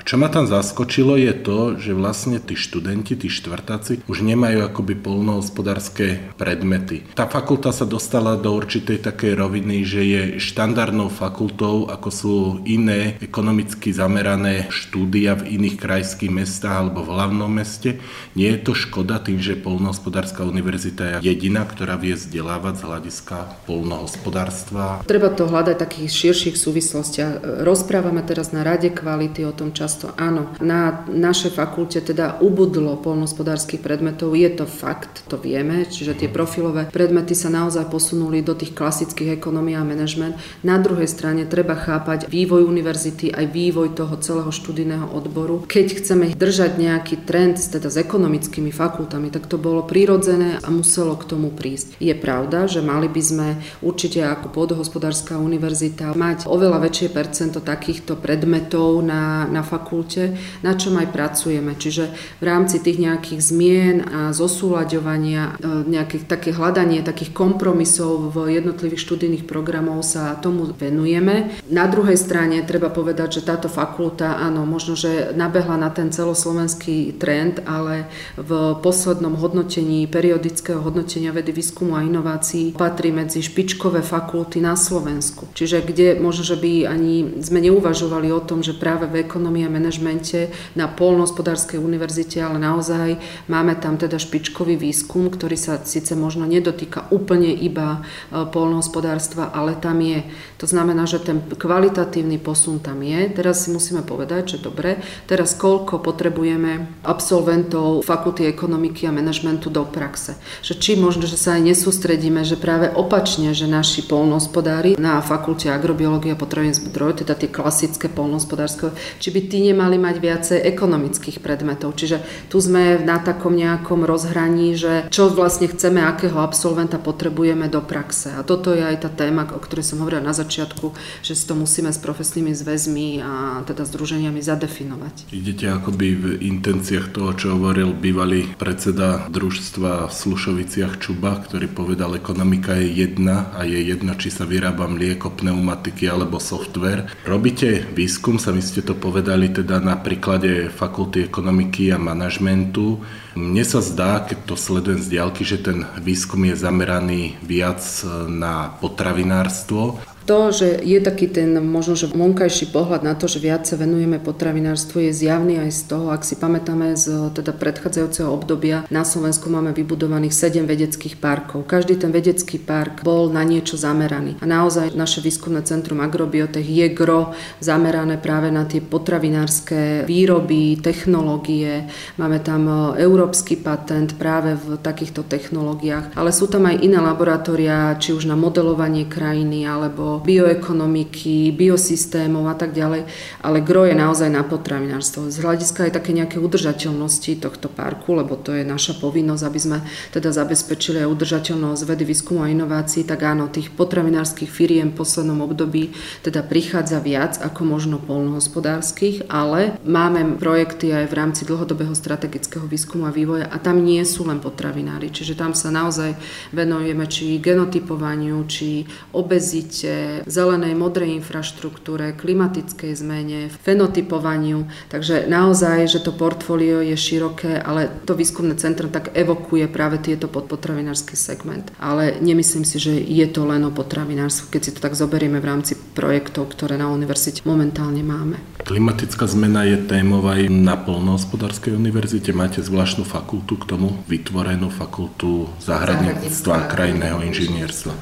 čo 0.09 0.17
ma 0.17 0.33
tam 0.33 0.49
zaskočilo 0.49 1.21
je 1.21 1.37
to, 1.37 1.77
že 1.77 1.93
vlastne 1.93 2.41
tí 2.41 2.57
študenti, 2.57 3.12
tí 3.12 3.29
štvrtáci 3.29 4.09
už 4.09 4.25
nemajú 4.25 4.65
akoby 4.65 4.97
polnohospodárske 4.97 6.33
predmety. 6.41 7.05
Tá 7.12 7.29
fakulta 7.29 7.77
sa 7.77 7.85
dostala 7.85 8.41
do 8.41 8.57
určitej 8.57 9.05
takej 9.05 9.37
roviny, 9.37 9.85
že 9.85 10.00
je 10.00 10.23
štandardnou 10.41 11.12
fakultou, 11.12 11.93
ako 11.93 12.09
sú 12.09 12.35
iné 12.65 13.21
ekonomicky 13.21 13.93
zamerané 13.93 14.73
štúdia 14.73 15.37
v 15.37 15.61
iných 15.61 15.77
krajských 15.77 16.33
mestách 16.33 16.88
alebo 16.88 17.05
v 17.05 17.12
hlavnom 17.12 17.53
meste. 17.53 18.00
Nie 18.33 18.57
je 18.57 18.65
to 18.65 18.73
škoda 18.73 19.21
tým, 19.21 19.37
že 19.37 19.61
polnohospodárska 19.61 20.41
univerzita 20.41 21.21
je 21.21 21.37
jediná, 21.37 21.69
ktorá 21.69 22.00
vie 22.00 22.17
vzdelávať 22.17 22.81
z 22.81 22.83
hľadiska 22.88 23.37
polnohospodárstva. 23.69 25.05
Treba 25.05 25.29
to 25.29 25.45
hľadať 25.45 25.77
takých 25.77 26.09
širších 26.09 26.57
súvislostiach. 26.57 27.61
Rozprávame 27.61 28.25
teraz 28.25 28.57
na 28.57 28.65
rade 28.65 28.88
kvality 28.88 29.45
o 29.45 29.53
tom 29.53 29.77
často 29.77 29.98
často 29.99 30.14
áno. 30.14 30.55
Na 30.62 31.02
našej 31.11 31.59
fakulte 31.59 31.99
teda 31.99 32.38
ubudlo 32.38 32.95
polnospodárských 33.02 33.83
predmetov, 33.83 34.38
je 34.38 34.47
to 34.55 34.62
fakt, 34.62 35.26
to 35.26 35.35
vieme, 35.35 35.83
čiže 35.90 36.23
tie 36.23 36.28
profilové 36.31 36.87
predmety 36.87 37.35
sa 37.35 37.50
naozaj 37.50 37.90
posunuli 37.90 38.47
do 38.47 38.55
tých 38.55 38.78
klasických 38.78 39.35
ekonomí 39.35 39.75
a 39.75 39.83
manažment. 39.83 40.38
Na 40.62 40.78
druhej 40.78 41.11
strane 41.11 41.50
treba 41.50 41.75
chápať 41.75 42.31
vývoj 42.31 42.62
univerzity, 42.62 43.35
aj 43.35 43.50
vývoj 43.50 43.99
toho 43.99 44.14
celého 44.23 44.52
študijného 44.55 45.11
odboru. 45.11 45.67
Keď 45.67 45.87
chceme 45.99 46.31
držať 46.38 46.78
nejaký 46.78 47.26
trend 47.26 47.59
teda 47.59 47.90
s 47.90 47.99
ekonomickými 47.99 48.71
fakultami, 48.71 49.35
tak 49.35 49.50
to 49.50 49.59
bolo 49.59 49.83
prirodzené 49.83 50.62
a 50.62 50.69
muselo 50.71 51.19
k 51.19 51.26
tomu 51.26 51.50
prísť. 51.50 51.99
Je 51.99 52.14
pravda, 52.14 52.71
že 52.71 52.87
mali 52.87 53.11
by 53.11 53.23
sme 53.25 53.47
určite 53.83 54.23
ako 54.23 54.55
pôdohospodárska 54.55 55.43
univerzita 55.43 56.14
mať 56.14 56.47
oveľa 56.47 56.87
väčšie 56.87 57.09
percento 57.11 57.59
takýchto 57.59 58.14
predmetov 58.14 59.02
na, 59.02 59.49
na 59.49 59.64
fakulte 59.64 59.88
fakulte, 59.88 60.37
na 60.61 60.76
čom 60.76 61.00
aj 61.00 61.09
pracujeme. 61.09 61.73
Čiže 61.73 62.12
v 62.12 62.45
rámci 62.45 62.76
tých 62.85 63.00
nejakých 63.00 63.40
zmien 63.40 63.97
a 64.04 64.21
zosúľaďovania, 64.37 65.57
e, 65.57 65.88
nejakých 65.88 66.28
také 66.28 66.52
hľadanie 66.52 67.00
takých 67.00 67.33
kompromisov 67.33 68.37
v 68.37 68.61
jednotlivých 68.61 69.00
študijných 69.00 69.45
programov 69.49 70.04
sa 70.04 70.37
tomu 70.37 70.68
venujeme. 70.76 71.57
Na 71.73 71.88
druhej 71.88 72.21
strane 72.21 72.61
treba 72.68 72.92
povedať, 72.92 73.40
že 73.40 73.47
táto 73.49 73.73
fakulta, 73.73 74.37
áno, 74.37 74.68
možno, 74.68 74.92
že 74.92 75.33
nabehla 75.33 75.80
na 75.80 75.88
ten 75.88 76.12
celoslovenský 76.12 77.16
trend, 77.16 77.64
ale 77.64 78.12
v 78.37 78.76
poslednom 78.85 79.40
hodnotení 79.40 80.04
periodického 80.04 80.85
hodnotenia 80.85 81.33
vedy, 81.33 81.57
výskumu 81.57 81.97
a 81.97 82.04
inovácií 82.04 82.76
patrí 82.76 83.09
medzi 83.09 83.40
špičkové 83.40 84.04
fakulty 84.04 84.61
na 84.61 84.76
Slovensku. 84.76 85.49
Čiže 85.57 85.80
kde 85.80 86.21
možno, 86.21 86.45
že 86.45 86.61
by 86.61 86.85
ani 86.85 87.40
sme 87.40 87.62
neuvažovali 87.62 88.28
o 88.35 88.42
tom, 88.42 88.61
že 88.61 88.75
práve 88.75 89.07
v 89.07 89.23
ekonomii 89.23 89.68
a 89.69 89.71
manažmente 89.71 90.49
na 90.73 90.89
Polnohospodárskej 90.89 91.77
univerzite, 91.77 92.41
ale 92.41 92.57
naozaj 92.57 93.21
máme 93.53 93.77
tam 93.77 94.01
teda 94.01 94.17
špičkový 94.17 94.81
výskum, 94.81 95.29
ktorý 95.29 95.61
sa 95.61 95.77
síce 95.85 96.17
možno 96.17 96.49
nedotýka 96.49 97.13
úplne 97.13 97.53
iba 97.53 98.01
e, 98.33 98.49
polnohospodárstva, 98.49 99.53
ale 99.53 99.77
tam 99.77 100.01
je. 100.01 100.25
To 100.59 100.67
znamená, 100.67 101.05
že 101.05 101.21
ten 101.21 101.45
kvalitatívny 101.45 102.41
posun 102.41 102.81
tam 102.81 103.05
je. 103.05 103.29
Teraz 103.31 103.69
si 103.69 103.71
musíme 103.71 104.01
povedať, 104.01 104.57
že 104.57 104.65
dobre, 104.65 105.05
teraz 105.29 105.53
koľko 105.53 106.01
potrebujeme 106.01 106.89
absolventov 107.05 108.03
fakulty 108.03 108.49
ekonomiky 108.49 109.05
a 109.05 109.13
manažmentu 109.13 109.69
do 109.69 109.85
praxe. 109.85 110.41
Že 110.65 110.75
či 110.81 110.93
možno, 110.97 111.29
že 111.29 111.37
sa 111.37 111.61
aj 111.61 111.69
nesústredíme, 111.69 112.43
že 112.43 112.57
práve 112.57 112.89
opačne, 112.89 113.53
že 113.53 113.69
naši 113.69 114.03
polnohospodári 114.09 114.97
na 114.97 115.21
fakulte 115.21 115.69
agrobiológie 115.69 116.33
a 116.33 116.41
potravín 116.41 116.73
zdroj, 116.73 117.21
teda 117.21 117.37
tie 117.37 117.51
klasické 117.51 118.07
polnohospodárske, 118.09 118.95
či 119.19 119.29
by 119.35 119.41
tí 119.45 119.58
nemali 119.61 119.99
mať 119.99 120.17
viacej 120.19 120.59
ekonomických 120.75 121.43
predmetov. 121.43 121.95
Čiže 121.99 122.23
tu 122.49 122.59
sme 122.62 123.00
na 123.03 123.19
takom 123.19 123.55
nejakom 123.55 124.07
rozhraní, 124.07 124.79
že 124.79 125.07
čo 125.11 125.31
vlastne 125.31 125.69
chceme, 125.69 126.03
akého 126.03 126.38
absolventa 126.38 126.97
potrebujeme 126.99 127.67
do 127.67 127.83
praxe. 127.83 128.33
A 128.35 128.47
toto 128.47 128.73
je 128.73 128.83
aj 128.83 129.07
tá 129.07 129.11
téma, 129.11 129.47
o 129.50 129.61
ktorej 129.61 129.85
som 129.87 130.00
hovorila 130.03 130.25
na 130.25 130.35
začiatku, 130.37 130.95
že 131.23 131.33
si 131.35 131.45
to 131.45 131.55
musíme 131.59 131.91
s 131.91 131.99
profesnými 131.99 132.53
zväzmi 132.55 133.21
a 133.23 133.62
teda 133.67 133.85
združeniami 133.85 134.41
zadefinovať. 134.43 135.31
Idete 135.35 135.69
akoby 135.71 136.07
v 136.15 136.25
intenciách 136.43 137.12
toho, 137.12 137.31
čo 137.35 137.57
hovoril 137.57 137.93
bývalý 137.95 138.49
predseda 138.57 139.27
družstva 139.29 140.09
v 140.09 140.12
Slušoviciach 140.12 141.00
Čuba, 141.03 141.38
ktorý 141.43 141.69
povedal, 141.71 142.17
ekonomika 142.17 142.77
je 142.77 143.07
jedna 143.07 143.53
a 143.57 143.65
je 143.65 143.81
jedno, 143.81 144.15
či 144.17 144.29
sa 144.29 144.45
vyrába 144.45 144.88
mlieko, 144.88 145.33
pneumatiky 145.33 146.09
alebo 146.09 146.41
software. 146.43 147.09
Robíte 147.25 147.88
výskum, 147.93 148.37
sa 148.41 148.53
my 148.53 148.62
ste 148.62 148.85
to 148.85 148.95
povedali, 148.97 149.48
teda 149.50 149.81
na 149.81 149.97
príklade 149.97 150.69
fakulty 150.69 151.25
ekonomiky 151.25 151.90
a 151.90 151.99
manažmentu. 151.99 153.02
Mne 153.35 153.64
sa 153.64 153.81
zdá, 153.81 154.25
keď 154.25 154.38
to 154.49 154.55
sledujem 154.55 155.00
z 155.00 155.09
diálky, 155.19 155.43
že 155.43 155.59
ten 155.61 155.88
výskum 155.99 156.45
je 156.49 156.55
zameraný 156.57 157.40
viac 157.45 157.81
na 158.28 158.76
potravinárstvo 158.78 160.00
to, 160.29 160.53
že 160.53 160.85
je 160.85 161.01
taký 161.01 161.33
ten 161.33 161.57
možno, 161.57 161.97
že 161.97 162.13
vonkajší 162.13 162.69
pohľad 162.69 163.01
na 163.01 163.17
to, 163.17 163.25
že 163.25 163.41
viac 163.41 163.65
sa 163.65 163.81
venujeme 163.81 164.21
potravinárstvu, 164.21 165.09
je 165.09 165.17
zjavný 165.17 165.57
aj 165.65 165.71
z 165.73 165.83
toho, 165.89 166.13
ak 166.13 166.21
si 166.21 166.37
pamätáme 166.37 166.93
z 166.93 167.33
teda 167.33 167.57
predchádzajúceho 167.57 168.29
obdobia, 168.29 168.85
na 168.93 169.09
Slovensku 169.09 169.49
máme 169.49 169.73
vybudovaných 169.73 170.37
7 170.37 170.69
vedeckých 170.69 171.17
parkov. 171.17 171.65
Každý 171.65 171.97
ten 171.97 172.13
vedecký 172.13 172.61
park 172.61 173.01
bol 173.01 173.33
na 173.33 173.41
niečo 173.41 173.81
zameraný. 173.81 174.37
A 174.39 174.45
naozaj 174.45 174.93
naše 174.93 175.25
výskumné 175.25 175.65
centrum 175.65 176.05
Agrobiotech 176.05 176.69
je 176.69 176.87
gro 176.93 177.33
zamerané 177.65 178.21
práve 178.21 178.53
na 178.53 178.69
tie 178.69 178.85
potravinárske 178.85 180.05
výroby, 180.05 180.77
technológie. 180.85 181.89
Máme 182.21 182.45
tam 182.45 182.69
e, 182.69 183.01
európsky 183.01 183.57
patent 183.57 184.21
práve 184.21 184.61
v 184.61 184.77
takýchto 184.77 185.25
technológiách, 185.25 186.13
ale 186.13 186.37
sú 186.37 186.53
tam 186.53 186.69
aj 186.69 186.85
iné 186.85 187.01
laboratória, 187.01 187.97
či 187.97 188.13
už 188.13 188.29
na 188.29 188.37
modelovanie 188.37 189.09
krajiny 189.09 189.65
alebo 189.65 190.18
bioekonomiky, 190.21 191.55
biosystémov 191.55 192.51
a 192.51 192.57
tak 192.59 192.75
ďalej, 192.75 193.07
ale 193.43 193.59
gro 193.63 193.87
je 193.87 193.95
naozaj 193.95 194.29
na 194.29 194.43
potravinárstvo. 194.43 195.31
Z 195.31 195.41
hľadiska 195.41 195.89
aj 195.89 195.97
také 195.99 196.11
nejaké 196.13 196.37
udržateľnosti 196.43 197.41
tohto 197.41 197.71
parku, 197.71 198.19
lebo 198.19 198.35
to 198.35 198.53
je 198.55 198.67
naša 198.67 198.99
povinnosť, 198.99 199.43
aby 199.47 199.61
sme 199.61 199.79
teda 200.11 200.35
zabezpečili 200.35 201.03
aj 201.05 201.09
udržateľnosť 201.09 201.83
vedy, 201.87 202.05
výskumu 202.09 202.43
a 202.43 202.53
inovácií, 202.53 203.05
tak 203.05 203.23
áno, 203.23 203.53
tých 203.53 203.71
potravinárskych 203.73 204.51
firiem 204.51 204.91
v 204.91 204.99
poslednom 204.99 205.45
období 205.45 205.93
teda 206.25 206.43
prichádza 206.43 206.99
viac 206.99 207.39
ako 207.39 207.65
možno 207.65 207.97
polnohospodárskych, 208.03 209.29
ale 209.29 209.77
máme 209.85 210.41
projekty 210.41 210.91
aj 210.93 211.07
v 211.11 211.17
rámci 211.17 211.43
dlhodobého 211.45 211.93
strategického 211.93 212.65
výskumu 212.65 213.07
a 213.07 213.15
vývoja 213.15 213.47
a 213.47 213.57
tam 213.61 213.85
nie 213.85 214.01
sú 214.03 214.27
len 214.27 214.41
potravinári, 214.41 215.13
čiže 215.13 215.37
tam 215.37 215.53
sa 215.53 215.69
naozaj 215.69 216.17
venujeme 216.53 217.05
či 217.07 217.39
genotypovaniu, 217.39 218.45
či 218.49 218.89
obezite, 219.13 219.93
zelenej, 220.27 220.75
modrej 220.75 221.19
infraštruktúre, 221.21 222.15
klimatickej 222.15 222.93
zmene, 222.95 223.41
fenotypovaniu. 223.50 224.69
Takže 224.88 225.29
naozaj, 225.29 225.88
že 225.88 226.00
to 226.05 226.12
portfólio 226.15 226.85
je 226.85 226.97
široké, 226.97 227.59
ale 227.61 227.88
to 228.07 228.17
výskumné 228.19 228.59
centrum 228.59 228.93
tak 228.93 229.15
evokuje 229.15 229.69
práve 229.69 230.00
tieto 230.03 230.27
podpotravinársky 230.29 231.15
segment. 231.15 231.71
Ale 231.79 232.19
nemyslím 232.19 232.65
si, 232.65 232.77
že 232.81 232.95
je 232.97 233.27
to 233.29 233.45
len 233.49 233.65
o 233.65 233.73
potravinárstvu, 233.73 234.50
keď 234.53 234.61
si 234.65 234.75
to 234.75 234.81
tak 234.83 234.95
zoberieme 234.97 235.38
v 235.38 235.49
rámci 235.49 235.73
projektov, 235.77 236.53
ktoré 236.53 236.81
na 236.81 236.88
univerzite 236.91 237.45
momentálne 237.45 238.00
máme. 238.03 238.38
Klimatická 238.65 239.25
zmena 239.25 239.65
je 239.65 239.81
témou 239.88 240.21
aj 240.29 240.50
na 240.53 240.77
Polnohospodárskej 240.77 241.75
univerzite. 241.75 242.37
Máte 242.37 242.61
zvláštnu 242.61 243.07
fakultu 243.09 243.57
k 243.57 243.65
tomu, 243.65 243.97
vytvorenú 244.07 244.69
fakultu 244.69 245.49
zahradníctva 245.62 246.53
a 246.55 246.69
krajinného 246.69 247.25
inžinierstva. 247.25 247.93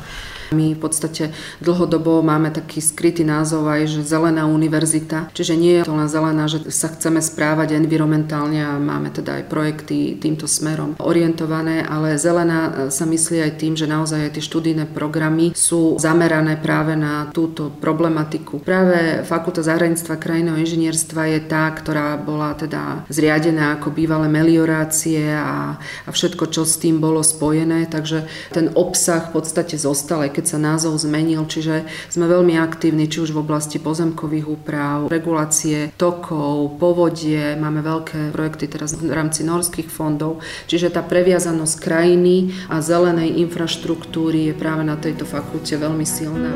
My 0.54 0.76
v 0.76 0.80
podstate 0.80 1.34
dlhodobo 1.58 2.22
máme 2.22 2.54
taký 2.54 2.78
skrytý 2.78 3.26
názov 3.26 3.66
aj, 3.66 3.98
že 3.98 4.00
zelená 4.06 4.46
univerzita. 4.46 5.34
Čiže 5.34 5.54
nie 5.58 5.80
je 5.80 5.84
to 5.86 5.94
len 5.96 6.10
zelená, 6.10 6.46
že 6.46 6.68
sa 6.70 6.92
chceme 6.92 7.18
správať 7.18 7.74
environmentálne 7.74 8.62
a 8.62 8.78
máme 8.78 9.10
teda 9.10 9.42
aj 9.42 9.44
projekty 9.50 10.18
týmto 10.20 10.46
smerom 10.46 10.94
orientované, 11.02 11.82
ale 11.82 12.18
zelená 12.20 12.90
sa 12.90 13.04
myslí 13.06 13.42
aj 13.42 13.52
tým, 13.58 13.74
že 13.74 13.90
naozaj 13.90 14.30
aj 14.30 14.32
tie 14.38 14.44
študijné 14.44 14.84
programy 14.90 15.52
sú 15.56 15.98
zamerané 15.98 16.58
práve 16.58 16.94
na 16.94 17.30
túto 17.30 17.70
problematiku. 17.70 18.62
Práve 18.62 19.22
Fakulta 19.26 19.62
zahradníctva 19.62 20.18
krajinného 20.18 20.58
inžinierstva 20.58 21.22
je 21.36 21.40
tá, 21.46 21.70
ktorá 21.72 22.18
bola 22.18 22.54
teda 22.54 23.06
zriadená 23.10 23.78
ako 23.78 23.92
bývalé 23.92 24.26
meliorácie 24.30 25.30
a, 25.32 25.78
a 25.78 26.08
všetko, 26.10 26.50
čo 26.50 26.62
s 26.66 26.78
tým 26.80 26.98
bolo 26.98 27.22
spojené, 27.22 27.86
takže 27.90 28.26
ten 28.52 28.72
obsah 28.74 29.30
v 29.30 29.40
podstate 29.40 29.78
zostal, 29.78 30.24
keď 30.36 30.44
sa 30.44 30.58
názov 30.60 31.00
zmenil, 31.00 31.48
čiže 31.48 31.88
sme 32.12 32.28
veľmi 32.28 32.60
aktívni 32.60 33.08
či 33.08 33.24
už 33.24 33.32
v 33.32 33.40
oblasti 33.40 33.80
pozemkových 33.80 34.44
úprav, 34.44 35.08
regulácie 35.08 35.96
tokov, 35.96 36.76
povodie, 36.76 37.56
máme 37.56 37.80
veľké 37.80 38.36
projekty 38.36 38.68
teraz 38.68 38.92
v 38.92 39.08
rámci 39.08 39.48
norských 39.48 39.88
fondov, 39.88 40.44
čiže 40.68 40.92
tá 40.92 41.00
previazanosť 41.00 41.80
krajiny 41.80 42.52
a 42.68 42.84
zelenej 42.84 43.40
infraštruktúry 43.48 44.52
je 44.52 44.54
práve 44.54 44.84
na 44.84 45.00
tejto 45.00 45.24
fakulte 45.24 45.80
veľmi 45.80 46.04
silná. 46.04 46.52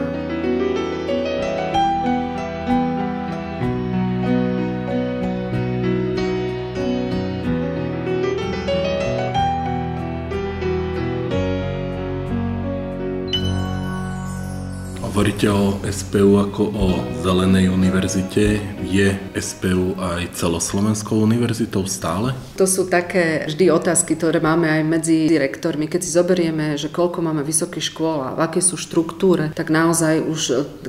Hovoríte 15.20 15.52
o 15.52 15.76
SPU 15.84 16.40
ako 16.40 16.64
o 16.72 16.86
zelenej 17.20 17.68
univerzite. 17.68 18.56
Je 18.90 19.14
SPU 19.38 19.94
aj 19.94 20.34
celoslovenskou 20.34 21.22
univerzitou 21.22 21.86
stále? 21.86 22.34
To 22.58 22.66
sú 22.66 22.90
také 22.90 23.46
vždy 23.46 23.70
otázky, 23.70 24.18
ktoré 24.18 24.42
máme 24.42 24.66
aj 24.66 24.82
medzi 24.82 25.30
direktormi. 25.30 25.86
Keď 25.86 26.00
si 26.02 26.10
zoberieme, 26.10 26.74
že 26.74 26.90
koľko 26.90 27.22
máme 27.22 27.46
vysokých 27.46 27.94
škôl 27.94 28.18
a 28.26 28.34
v 28.34 28.42
akej 28.50 28.74
sú 28.74 28.76
štruktúre, 28.76 29.54
tak 29.54 29.70
naozaj 29.70 30.26
už 30.26 30.40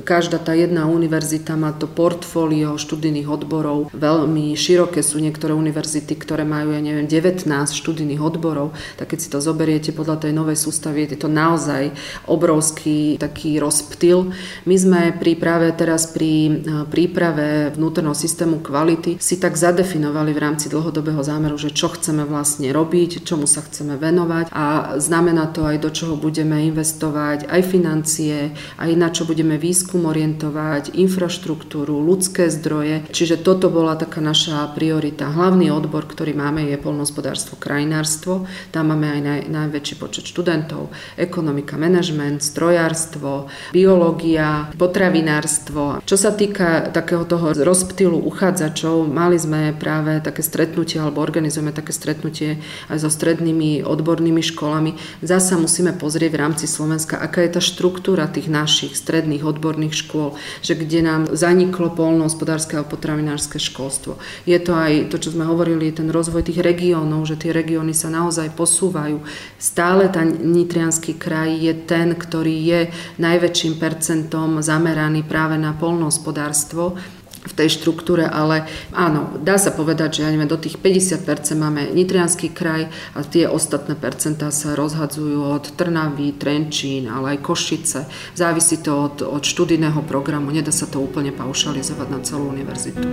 každá 0.02 0.42
tá 0.42 0.50
jedna 0.50 0.90
univerzita 0.90 1.54
má 1.54 1.70
to 1.70 1.86
portfólio 1.86 2.74
študijných 2.74 3.30
odborov. 3.30 3.94
Veľmi 3.94 4.58
široké 4.58 5.06
sú 5.06 5.22
niektoré 5.22 5.54
univerzity, 5.54 6.18
ktoré 6.18 6.42
majú, 6.42 6.74
ja 6.74 6.82
neviem, 6.82 7.06
19 7.06 7.46
študijných 7.70 8.18
odborov. 8.18 8.74
Tak 8.98 9.14
keď 9.14 9.18
si 9.22 9.28
to 9.30 9.38
zoberiete 9.38 9.94
podľa 9.94 10.26
tej 10.26 10.34
novej 10.34 10.58
sústavy, 10.58 11.06
je 11.06 11.14
to 11.22 11.30
naozaj 11.30 11.94
obrovský 12.26 13.14
taký 13.22 13.62
rozptyl 13.62 14.34
my 14.66 14.76
sme 14.78 15.00
pri 15.18 15.34
práve 15.36 15.68
teraz 15.74 16.08
pri 16.10 16.32
e, 16.48 16.50
príprave 16.86 17.74
vnútorného 17.92 18.16
systému 18.16 18.64
kvality 18.64 19.20
si 19.20 19.36
tak 19.36 19.60
zadefinovali 19.60 20.32
v 20.32 20.40
rámci 20.40 20.72
dlhodobého 20.72 21.20
zámeru, 21.20 21.60
že 21.60 21.76
čo 21.76 21.92
chceme 21.92 22.24
vlastne 22.24 22.72
robiť, 22.72 23.20
čomu 23.20 23.44
sa 23.44 23.60
chceme 23.60 24.00
venovať 24.00 24.48
a 24.48 24.96
znamená 24.96 25.52
to 25.52 25.68
aj 25.68 25.76
do 25.76 25.92
čoho 25.92 26.16
budeme 26.16 26.64
investovať, 26.72 27.52
aj 27.52 27.62
financie, 27.68 28.56
aj 28.80 28.90
na 28.96 29.12
čo 29.12 29.28
budeme 29.28 29.60
výskum 29.60 30.08
orientovať, 30.08 30.96
infraštruktúru, 30.96 32.00
ľudské 32.00 32.48
zdroje. 32.48 33.04
Čiže 33.12 33.44
toto 33.44 33.68
bola 33.68 33.92
taká 33.92 34.24
naša 34.24 34.72
priorita. 34.72 35.28
Hlavný 35.28 35.68
odbor, 35.68 36.08
ktorý 36.08 36.32
máme, 36.32 36.64
je 36.72 36.80
polnohospodárstvo, 36.80 37.60
krajinárstvo. 37.60 38.48
Tam 38.72 38.88
máme 38.88 39.20
aj 39.20 39.20
naj, 39.20 39.40
najväčší 39.52 40.00
počet 40.00 40.24
študentov. 40.24 40.88
Ekonomika, 41.20 41.76
manažment, 41.76 42.40
strojárstvo, 42.40 43.52
biológia, 43.76 44.72
potravinárstvo. 44.80 46.00
Čo 46.08 46.16
sa 46.16 46.32
týka 46.32 46.88
takého 46.88 47.28
toho 47.28 47.52
rozptylu 47.82 48.14
uchádzačov, 48.14 49.10
mali 49.10 49.34
sme 49.34 49.74
práve 49.74 50.22
také 50.22 50.46
stretnutie, 50.46 51.02
alebo 51.02 51.18
organizujeme 51.18 51.74
také 51.74 51.90
stretnutie 51.90 52.62
aj 52.86 53.02
so 53.02 53.10
strednými 53.10 53.82
odbornými 53.82 54.38
školami. 54.38 54.94
Zasa 55.18 55.58
musíme 55.58 55.90
pozrieť 55.98 56.30
v 56.30 56.40
rámci 56.46 56.70
Slovenska, 56.70 57.18
aká 57.18 57.42
je 57.42 57.58
tá 57.58 57.60
štruktúra 57.60 58.30
tých 58.30 58.46
našich 58.46 58.94
stredných 58.94 59.42
odborných 59.42 59.98
škôl, 59.98 60.38
že 60.62 60.78
kde 60.78 61.02
nám 61.02 61.22
zaniklo 61.34 61.90
polnohospodárske 61.90 62.78
a 62.78 62.86
potravinárske 62.86 63.58
školstvo. 63.58 64.22
Je 64.46 64.62
to 64.62 64.78
aj 64.78 65.10
to, 65.10 65.18
čo 65.18 65.34
sme 65.34 65.42
hovorili, 65.42 65.90
ten 65.90 66.06
rozvoj 66.06 66.46
tých 66.46 66.62
regiónov, 66.62 67.26
že 67.26 67.34
tie 67.34 67.50
regióny 67.50 67.98
sa 67.98 68.14
naozaj 68.14 68.54
posúvajú. 68.54 69.18
Stále 69.58 70.06
ten 70.06 70.54
Nitrianský 70.54 71.18
kraj 71.18 71.50
je 71.58 71.74
ten, 71.74 72.14
ktorý 72.14 72.56
je 72.62 72.80
najväčším 73.18 73.82
percentom 73.82 74.62
zameraný 74.62 75.26
práve 75.26 75.58
na 75.58 75.74
polnohospodárstvo 75.74 76.94
v 77.42 77.52
tej 77.52 77.68
štruktúre, 77.74 78.22
ale 78.26 78.70
áno, 78.94 79.34
dá 79.42 79.58
sa 79.58 79.74
povedať, 79.74 80.18
že 80.18 80.22
ja 80.22 80.30
neviem, 80.30 80.46
do 80.46 80.58
tých 80.58 80.78
50% 80.78 81.26
máme 81.58 81.90
Nitrianský 81.90 82.54
kraj 82.54 82.86
a 83.18 83.26
tie 83.26 83.50
ostatné 83.50 83.98
percentá 83.98 84.54
sa 84.54 84.78
rozhadzujú 84.78 85.42
od 85.42 85.74
Trnavy, 85.74 86.38
Trenčín, 86.38 87.10
ale 87.10 87.36
aj 87.36 87.42
Košice. 87.42 88.06
Závisí 88.38 88.78
to 88.78 89.10
od, 89.10 89.16
od 89.26 89.42
študijného 89.42 90.06
programu, 90.06 90.54
nedá 90.54 90.70
sa 90.70 90.86
to 90.86 91.02
úplne 91.02 91.34
paušalizovať 91.34 92.08
na 92.08 92.18
celú 92.22 92.54
univerzitu. 92.54 93.06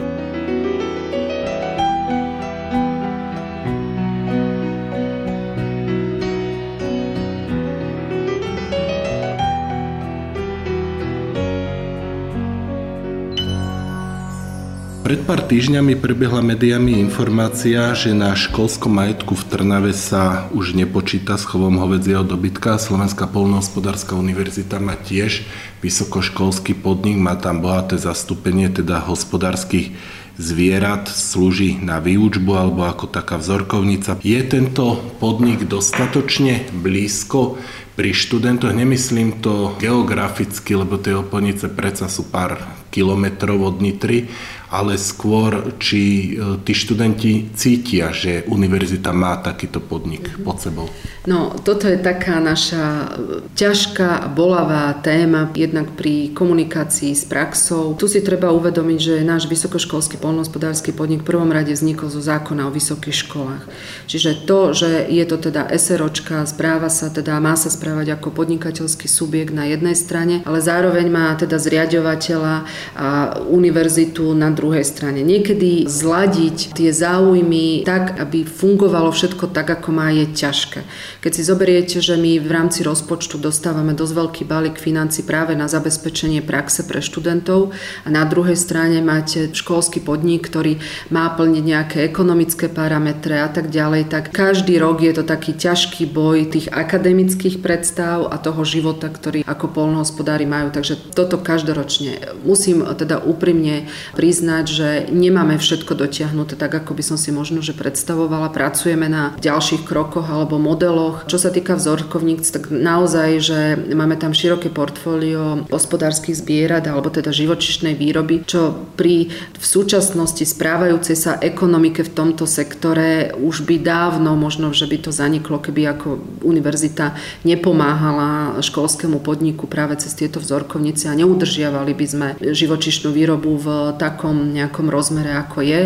Pred 15.09 15.25
pár 15.25 15.41
týždňami 15.41 15.97
prebehla 15.97 16.45
mediami 16.45 17.01
informácia, 17.01 17.97
že 17.97 18.13
na 18.13 18.37
školskom 18.37 18.93
majetku 18.93 19.33
v 19.33 19.41
Trnave 19.49 19.89
sa 19.89 20.45
už 20.53 20.77
nepočíta 20.77 21.33
s 21.33 21.49
chovom 21.49 21.81
hovedzieho 21.81 22.21
dobytka. 22.21 22.77
Slovenská 22.77 23.25
polnohospodárska 23.25 24.13
univerzita 24.13 24.77
má 24.77 24.93
tiež 24.93 25.49
vysokoškolský 25.81 26.77
podnik, 26.77 27.17
má 27.17 27.33
tam 27.33 27.65
bohaté 27.65 27.97
zastúpenie 27.97 28.69
teda 28.69 29.01
hospodárskych 29.01 29.97
zvierat, 30.37 31.09
slúži 31.09 31.81
na 31.81 31.97
výučbu 31.97 32.53
alebo 32.53 32.85
ako 32.85 33.09
taká 33.09 33.41
vzorkovnica. 33.41 34.21
Je 34.21 34.37
tento 34.45 35.01
podnik 35.17 35.65
dostatočne 35.65 36.69
blízko 36.69 37.57
pri 37.97 38.15
študentoch 38.15 38.71
nemyslím 38.71 39.43
to 39.43 39.75
geograficky, 39.75 40.71
lebo 40.71 40.95
tie 40.95 41.19
oponice 41.19 41.67
predsa 41.67 42.07
sú 42.07 42.31
pár 42.31 42.55
kilometrov 42.95 43.59
od 43.59 43.83
Nitry, 43.83 44.31
ale 44.69 45.01
skôr, 45.01 45.73
či 45.81 46.33
e, 46.37 46.61
tí 46.61 46.73
študenti 46.77 47.49
cítia, 47.57 48.13
že 48.13 48.45
univerzita 48.45 49.09
má 49.09 49.41
takýto 49.41 49.81
podnik 49.81 50.29
mm-hmm. 50.29 50.45
pod 50.45 50.57
sebou. 50.61 50.87
No, 51.25 51.57
toto 51.57 51.89
je 51.89 51.97
taká 51.97 52.37
naša 52.37 53.17
ťažká 53.57 54.23
a 54.23 54.27
bolavá 54.29 54.93
téma, 55.01 55.49
jednak 55.57 55.93
pri 55.97 56.31
komunikácii 56.37 57.17
s 57.17 57.25
praxou. 57.25 57.97
Tu 57.97 58.05
si 58.07 58.21
treba 58.21 58.53
uvedomiť, 58.53 58.99
že 59.01 59.15
náš 59.25 59.49
vysokoškolský 59.49 60.21
polnohospodársky 60.21 60.93
podnik 60.93 61.25
v 61.25 61.29
prvom 61.33 61.49
rade 61.49 61.73
vznikol 61.73 62.13
zo 62.13 62.21
zákona 62.21 62.69
o 62.69 62.73
vysokých 62.73 63.25
školách. 63.25 63.63
Čiže 64.05 64.45
to, 64.45 64.73
že 64.77 65.09
je 65.09 65.25
to 65.25 65.37
teda 65.49 65.69
SROčka, 65.75 66.45
správa 66.45 66.87
sa 66.93 67.09
teda, 67.09 67.41
má 67.41 67.57
sa 67.57 67.73
správať 67.73 68.15
ako 68.15 68.33
podnikateľský 68.33 69.09
subjekt 69.09 69.51
na 69.51 69.65
jednej 69.65 69.97
strane, 69.97 70.45
ale 70.45 70.61
zároveň 70.61 71.09
má 71.09 71.33
teda 71.35 71.57
zriadovateľa 71.57 72.55
a 72.95 73.07
univerzitu 73.49 74.33
na 74.33 74.49
druhej 74.59 74.83
strane. 74.83 75.23
Niekedy 75.23 75.87
zladiť 75.87 76.75
tie 76.75 76.91
záujmy 76.91 77.87
tak, 77.87 78.19
aby 78.19 78.43
fungovalo 78.43 79.15
všetko 79.15 79.55
tak, 79.55 79.71
ako 79.71 79.95
má, 79.95 80.11
je 80.11 80.27
ťažké. 80.27 80.83
Keď 81.23 81.31
si 81.31 81.41
zoberiete, 81.47 81.97
že 82.03 82.19
my 82.19 82.43
v 82.43 82.49
rámci 82.51 82.83
rozpočtu 82.83 83.39
dostávame 83.39 83.95
dosť 83.95 84.13
veľký 84.19 84.43
balík 84.43 84.75
financí 84.75 85.23
práve 85.23 85.55
na 85.55 85.71
zabezpečenie 85.71 86.43
praxe 86.43 86.83
pre 86.83 86.99
študentov 86.99 87.71
a 88.03 88.07
na 88.11 88.27
druhej 88.27 88.59
strane 88.59 88.99
máte 88.99 89.47
školský 89.55 90.03
podnik, 90.03 90.51
ktorý 90.51 90.83
má 91.07 91.31
plniť 91.31 91.63
nejaké 91.63 91.97
ekonomické 92.03 92.67
parametre 92.67 93.39
a 93.39 93.47
tak 93.47 93.71
ďalej, 93.71 94.11
tak 94.11 94.35
každý 94.35 94.75
rok 94.81 94.99
je 94.99 95.13
to 95.15 95.23
taký 95.23 95.55
ťažký 95.55 96.09
boj 96.09 96.49
tých 96.51 96.67
akademických 96.67 97.61
predstav 97.63 98.27
a 98.27 98.35
toho 98.41 98.65
života, 98.65 99.07
ktorý 99.07 99.45
ako 99.45 99.71
polnohospodári 99.71 100.49
majú. 100.49 100.73
Takže 100.73 101.13
toto 101.13 101.37
každoročne. 101.37 102.41
Musím 102.41 102.81
teda 102.97 103.21
úprimne 103.21 103.85
priznať, 104.17 104.48
priznať, 104.49 104.65
že 104.65 104.89
nemáme 105.13 105.61
všetko 105.61 105.93
dotiahnuté 105.93 106.57
tak, 106.57 106.73
ako 106.73 106.97
by 106.97 107.03
som 107.05 107.17
si 107.21 107.29
možno 107.29 107.61
že 107.61 107.77
predstavovala. 107.77 108.49
Pracujeme 108.49 109.05
na 109.05 109.37
ďalších 109.37 109.85
krokoch 109.85 110.25
alebo 110.25 110.57
modeloch. 110.57 111.29
Čo 111.29 111.37
sa 111.37 111.53
týka 111.53 111.77
vzorkovníc, 111.77 112.49
tak 112.49 112.73
naozaj, 112.73 113.29
že 113.37 113.59
máme 113.93 114.17
tam 114.17 114.33
široké 114.33 114.73
portfólio 114.73 115.69
hospodárskych 115.69 116.41
zbierat 116.41 116.89
alebo 116.89 117.13
teda 117.13 117.29
živočišnej 117.29 117.93
výroby, 117.93 118.41
čo 118.49 118.73
pri 118.97 119.29
v 119.53 119.65
súčasnosti 119.65 120.41
správajúcej 120.41 121.13
sa 121.13 121.37
ekonomike 121.37 122.01
v 122.01 122.13
tomto 122.15 122.49
sektore 122.49 123.37
už 123.37 123.69
by 123.69 123.77
dávno 123.77 124.33
možno, 124.33 124.73
že 124.73 124.89
by 124.89 124.97
to 124.97 125.11
zaniklo, 125.13 125.61
keby 125.61 125.93
ako 125.93 126.17
univerzita 126.41 127.13
nepomáhala 127.45 128.57
školskému 128.65 129.21
podniku 129.21 129.69
práve 129.69 129.99
cez 130.01 130.17
tieto 130.17 130.41
vzorkovnice 130.41 131.05
a 131.05 131.13
neudržiavali 131.13 131.93
by 131.93 132.05
sme 132.07 132.27
živočišnú 132.39 133.13
výrobu 133.13 133.59
v 133.59 133.67
takom 133.99 134.38
nejakom 134.39 134.87
rozmere, 134.87 135.35
ako 135.35 135.59
je. 135.61 135.81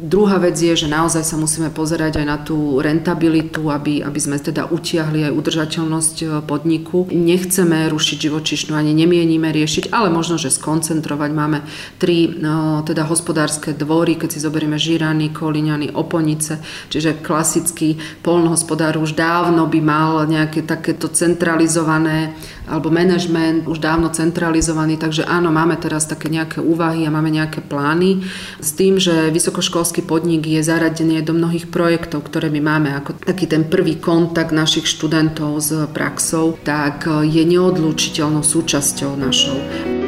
Druhá 0.00 0.40
vec 0.40 0.56
je, 0.56 0.72
že 0.72 0.88
naozaj 0.88 1.20
sa 1.20 1.36
musíme 1.36 1.68
pozerať 1.68 2.24
aj 2.24 2.26
na 2.26 2.40
tú 2.40 2.80
rentabilitu, 2.80 3.68
aby, 3.68 4.00
aby 4.00 4.16
sme 4.16 4.40
teda 4.40 4.72
utiahli 4.72 5.28
aj 5.28 5.36
udržateľnosť 5.36 6.16
e, 6.24 6.26
podniku. 6.40 7.04
Nechceme 7.12 7.84
rušiť 7.92 8.16
živočišnú, 8.16 8.72
ani 8.72 8.96
nemienime 8.96 9.52
riešiť, 9.52 9.92
ale 9.92 10.08
možno, 10.08 10.40
že 10.40 10.48
skoncentrovať. 10.48 11.30
Máme 11.36 11.60
tri 12.00 12.32
no, 12.32 12.80
teda 12.80 13.04
hospodárske 13.04 13.76
dvory, 13.76 14.16
keď 14.16 14.28
si 14.32 14.40
zoberieme 14.40 14.80
Žirany, 14.80 15.36
Kolíňany, 15.36 15.92
Oponice, 15.92 16.64
čiže 16.88 17.20
klasický 17.20 18.00
polnohospodár 18.24 18.96
už 18.96 19.12
dávno 19.12 19.68
by 19.68 19.80
mal 19.84 20.24
nejaké 20.24 20.64
takéto 20.64 21.12
centralizované 21.12 22.32
alebo 22.70 22.88
manažment 22.94 23.66
už 23.66 23.82
dávno 23.82 24.14
centralizovaný, 24.14 24.94
takže 24.94 25.26
áno, 25.26 25.50
máme 25.50 25.74
teraz 25.76 26.06
také 26.06 26.30
nejaké 26.30 26.62
úvahy 26.62 27.02
a 27.04 27.10
máme 27.10 27.34
nejaké 27.34 27.58
plány 27.60 28.22
s 28.62 28.70
tým, 28.78 29.02
že 29.02 29.34
vysokoškolský 29.34 30.06
podnik 30.06 30.46
je 30.46 30.62
zaradený 30.62 31.26
do 31.26 31.34
mnohých 31.34 31.66
projektov, 31.66 32.30
ktoré 32.30 32.46
my 32.48 32.62
máme 32.62 32.94
ako 32.94 33.18
taký 33.18 33.50
ten 33.50 33.66
prvý 33.66 33.98
kontakt 33.98 34.54
našich 34.54 34.86
študentov 34.86 35.58
s 35.58 35.74
praxou, 35.90 36.54
tak 36.62 37.10
je 37.26 37.42
neodlúčiteľnou 37.42 38.46
súčasťou 38.46 39.18
našou. 39.18 39.99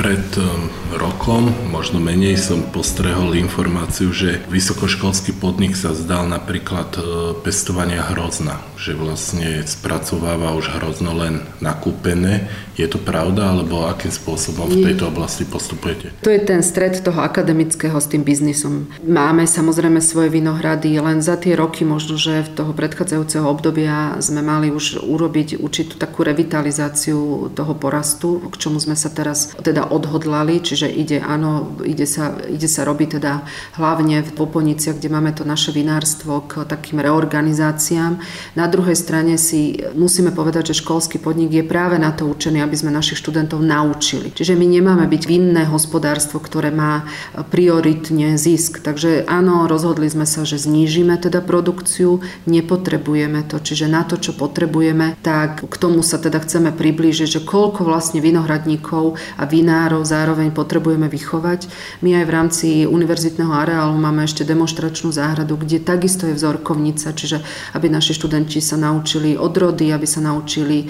Asi 0.00 0.08
pred 0.08 0.36
um, 0.38 0.79
rokom, 0.96 1.52
možno 1.70 2.02
menej, 2.02 2.38
som 2.40 2.62
postrehol 2.66 3.38
informáciu, 3.38 4.10
že 4.10 4.42
vysokoškolský 4.50 5.36
podnik 5.38 5.78
sa 5.78 5.94
zdal 5.94 6.26
napríklad 6.26 6.90
uh, 6.96 7.04
pestovania 7.44 8.02
hrozna, 8.10 8.58
že 8.74 8.96
vlastne 8.96 9.62
spracováva 9.66 10.56
už 10.56 10.80
hrozno 10.80 11.12
len 11.14 11.44
nakúpené. 11.60 12.48
Je 12.80 12.88
to 12.88 12.96
pravda, 12.96 13.52
alebo 13.52 13.84
akým 13.84 14.08
spôsobom 14.08 14.72
v 14.72 14.88
tejto 14.88 15.12
oblasti 15.12 15.44
postupujete? 15.44 16.16
To 16.24 16.32
je 16.32 16.40
ten 16.40 16.64
stred 16.64 16.96
toho 17.04 17.20
akademického 17.20 18.00
s 18.00 18.08
tým 18.08 18.24
biznisom. 18.24 18.88
Máme 19.04 19.44
samozrejme 19.44 20.00
svoje 20.00 20.32
vinohrady, 20.32 20.96
len 20.96 21.20
za 21.20 21.36
tie 21.36 21.52
roky 21.60 21.84
možno, 21.84 22.16
že 22.16 22.40
v 22.40 22.54
toho 22.56 22.72
predchádzajúceho 22.72 23.44
obdobia 23.44 24.16
sme 24.24 24.40
mali 24.40 24.72
už 24.72 25.04
urobiť 25.04 25.60
určitú 25.60 26.00
takú 26.00 26.24
revitalizáciu 26.24 27.52
toho 27.52 27.74
porastu, 27.76 28.40
k 28.48 28.56
čomu 28.56 28.80
sme 28.80 28.96
sa 28.96 29.12
teraz 29.12 29.52
teda 29.60 29.92
odhodlali, 29.92 30.64
čiže 30.64 30.79
ide, 30.88 31.20
áno, 31.20 31.76
ide 31.84 32.06
sa, 32.06 32.38
ide 32.48 32.70
sa 32.70 32.86
robiť 32.86 33.20
teda 33.20 33.44
hlavne 33.76 34.22
v 34.22 34.30
Poponiciach, 34.32 34.96
kde 34.96 35.12
máme 35.12 35.34
to 35.34 35.44
naše 35.44 35.74
vinárstvo 35.74 36.46
k 36.46 36.64
takým 36.64 37.02
reorganizáciám. 37.02 38.22
Na 38.54 38.66
druhej 38.70 38.94
strane 38.94 39.34
si 39.36 39.82
musíme 39.92 40.30
povedať, 40.30 40.70
že 40.70 40.80
školský 40.80 41.18
podnik 41.18 41.50
je 41.50 41.64
práve 41.66 41.98
na 41.98 42.14
to 42.14 42.30
určený, 42.30 42.62
aby 42.62 42.76
sme 42.76 42.94
našich 42.94 43.18
študentov 43.18 43.60
naučili. 43.60 44.30
Čiže 44.30 44.54
my 44.54 44.66
nemáme 44.66 45.04
byť 45.10 45.22
vinné 45.26 45.66
hospodárstvo, 45.66 46.38
ktoré 46.38 46.70
má 46.70 47.04
prioritne 47.50 48.38
zisk. 48.38 48.80
Takže 48.80 49.26
áno, 49.26 49.66
rozhodli 49.66 50.06
sme 50.06 50.24
sa, 50.24 50.46
že 50.46 50.60
znížime 50.60 51.18
teda 51.18 51.42
produkciu, 51.42 52.22
nepotrebujeme 52.46 53.42
to. 53.48 53.58
Čiže 53.58 53.90
na 53.90 54.06
to, 54.06 54.16
čo 54.20 54.36
potrebujeme, 54.36 55.18
tak 55.20 55.66
k 55.66 55.74
tomu 55.76 56.04
sa 56.06 56.20
teda 56.20 56.38
chceme 56.40 56.70
priblížiť, 56.70 57.28
že 57.28 57.40
koľko 57.42 57.84
vlastne 57.84 58.22
vinohradníkov 58.22 59.18
a 59.36 59.44
vinárov 59.44 60.06
zároveň 60.06 60.50
potrebujeme 60.50 60.69
vychovať. 60.78 61.66
My 62.04 62.20
aj 62.20 62.24
v 62.28 62.34
rámci 62.34 62.68
univerzitného 62.84 63.50
areálu 63.50 63.96
máme 63.96 64.22
ešte 64.28 64.44
demonstračnú 64.44 65.10
záhradu, 65.10 65.56
kde 65.56 65.80
takisto 65.80 66.28
je 66.28 66.36
vzorkovnica, 66.36 67.10
čiže 67.10 67.42
aby 67.74 67.90
naši 67.90 68.14
študenti 68.14 68.60
sa 68.60 68.78
naučili 68.78 69.34
odrody, 69.34 69.90
aby 69.90 70.06
sa 70.06 70.20
naučili 70.20 70.86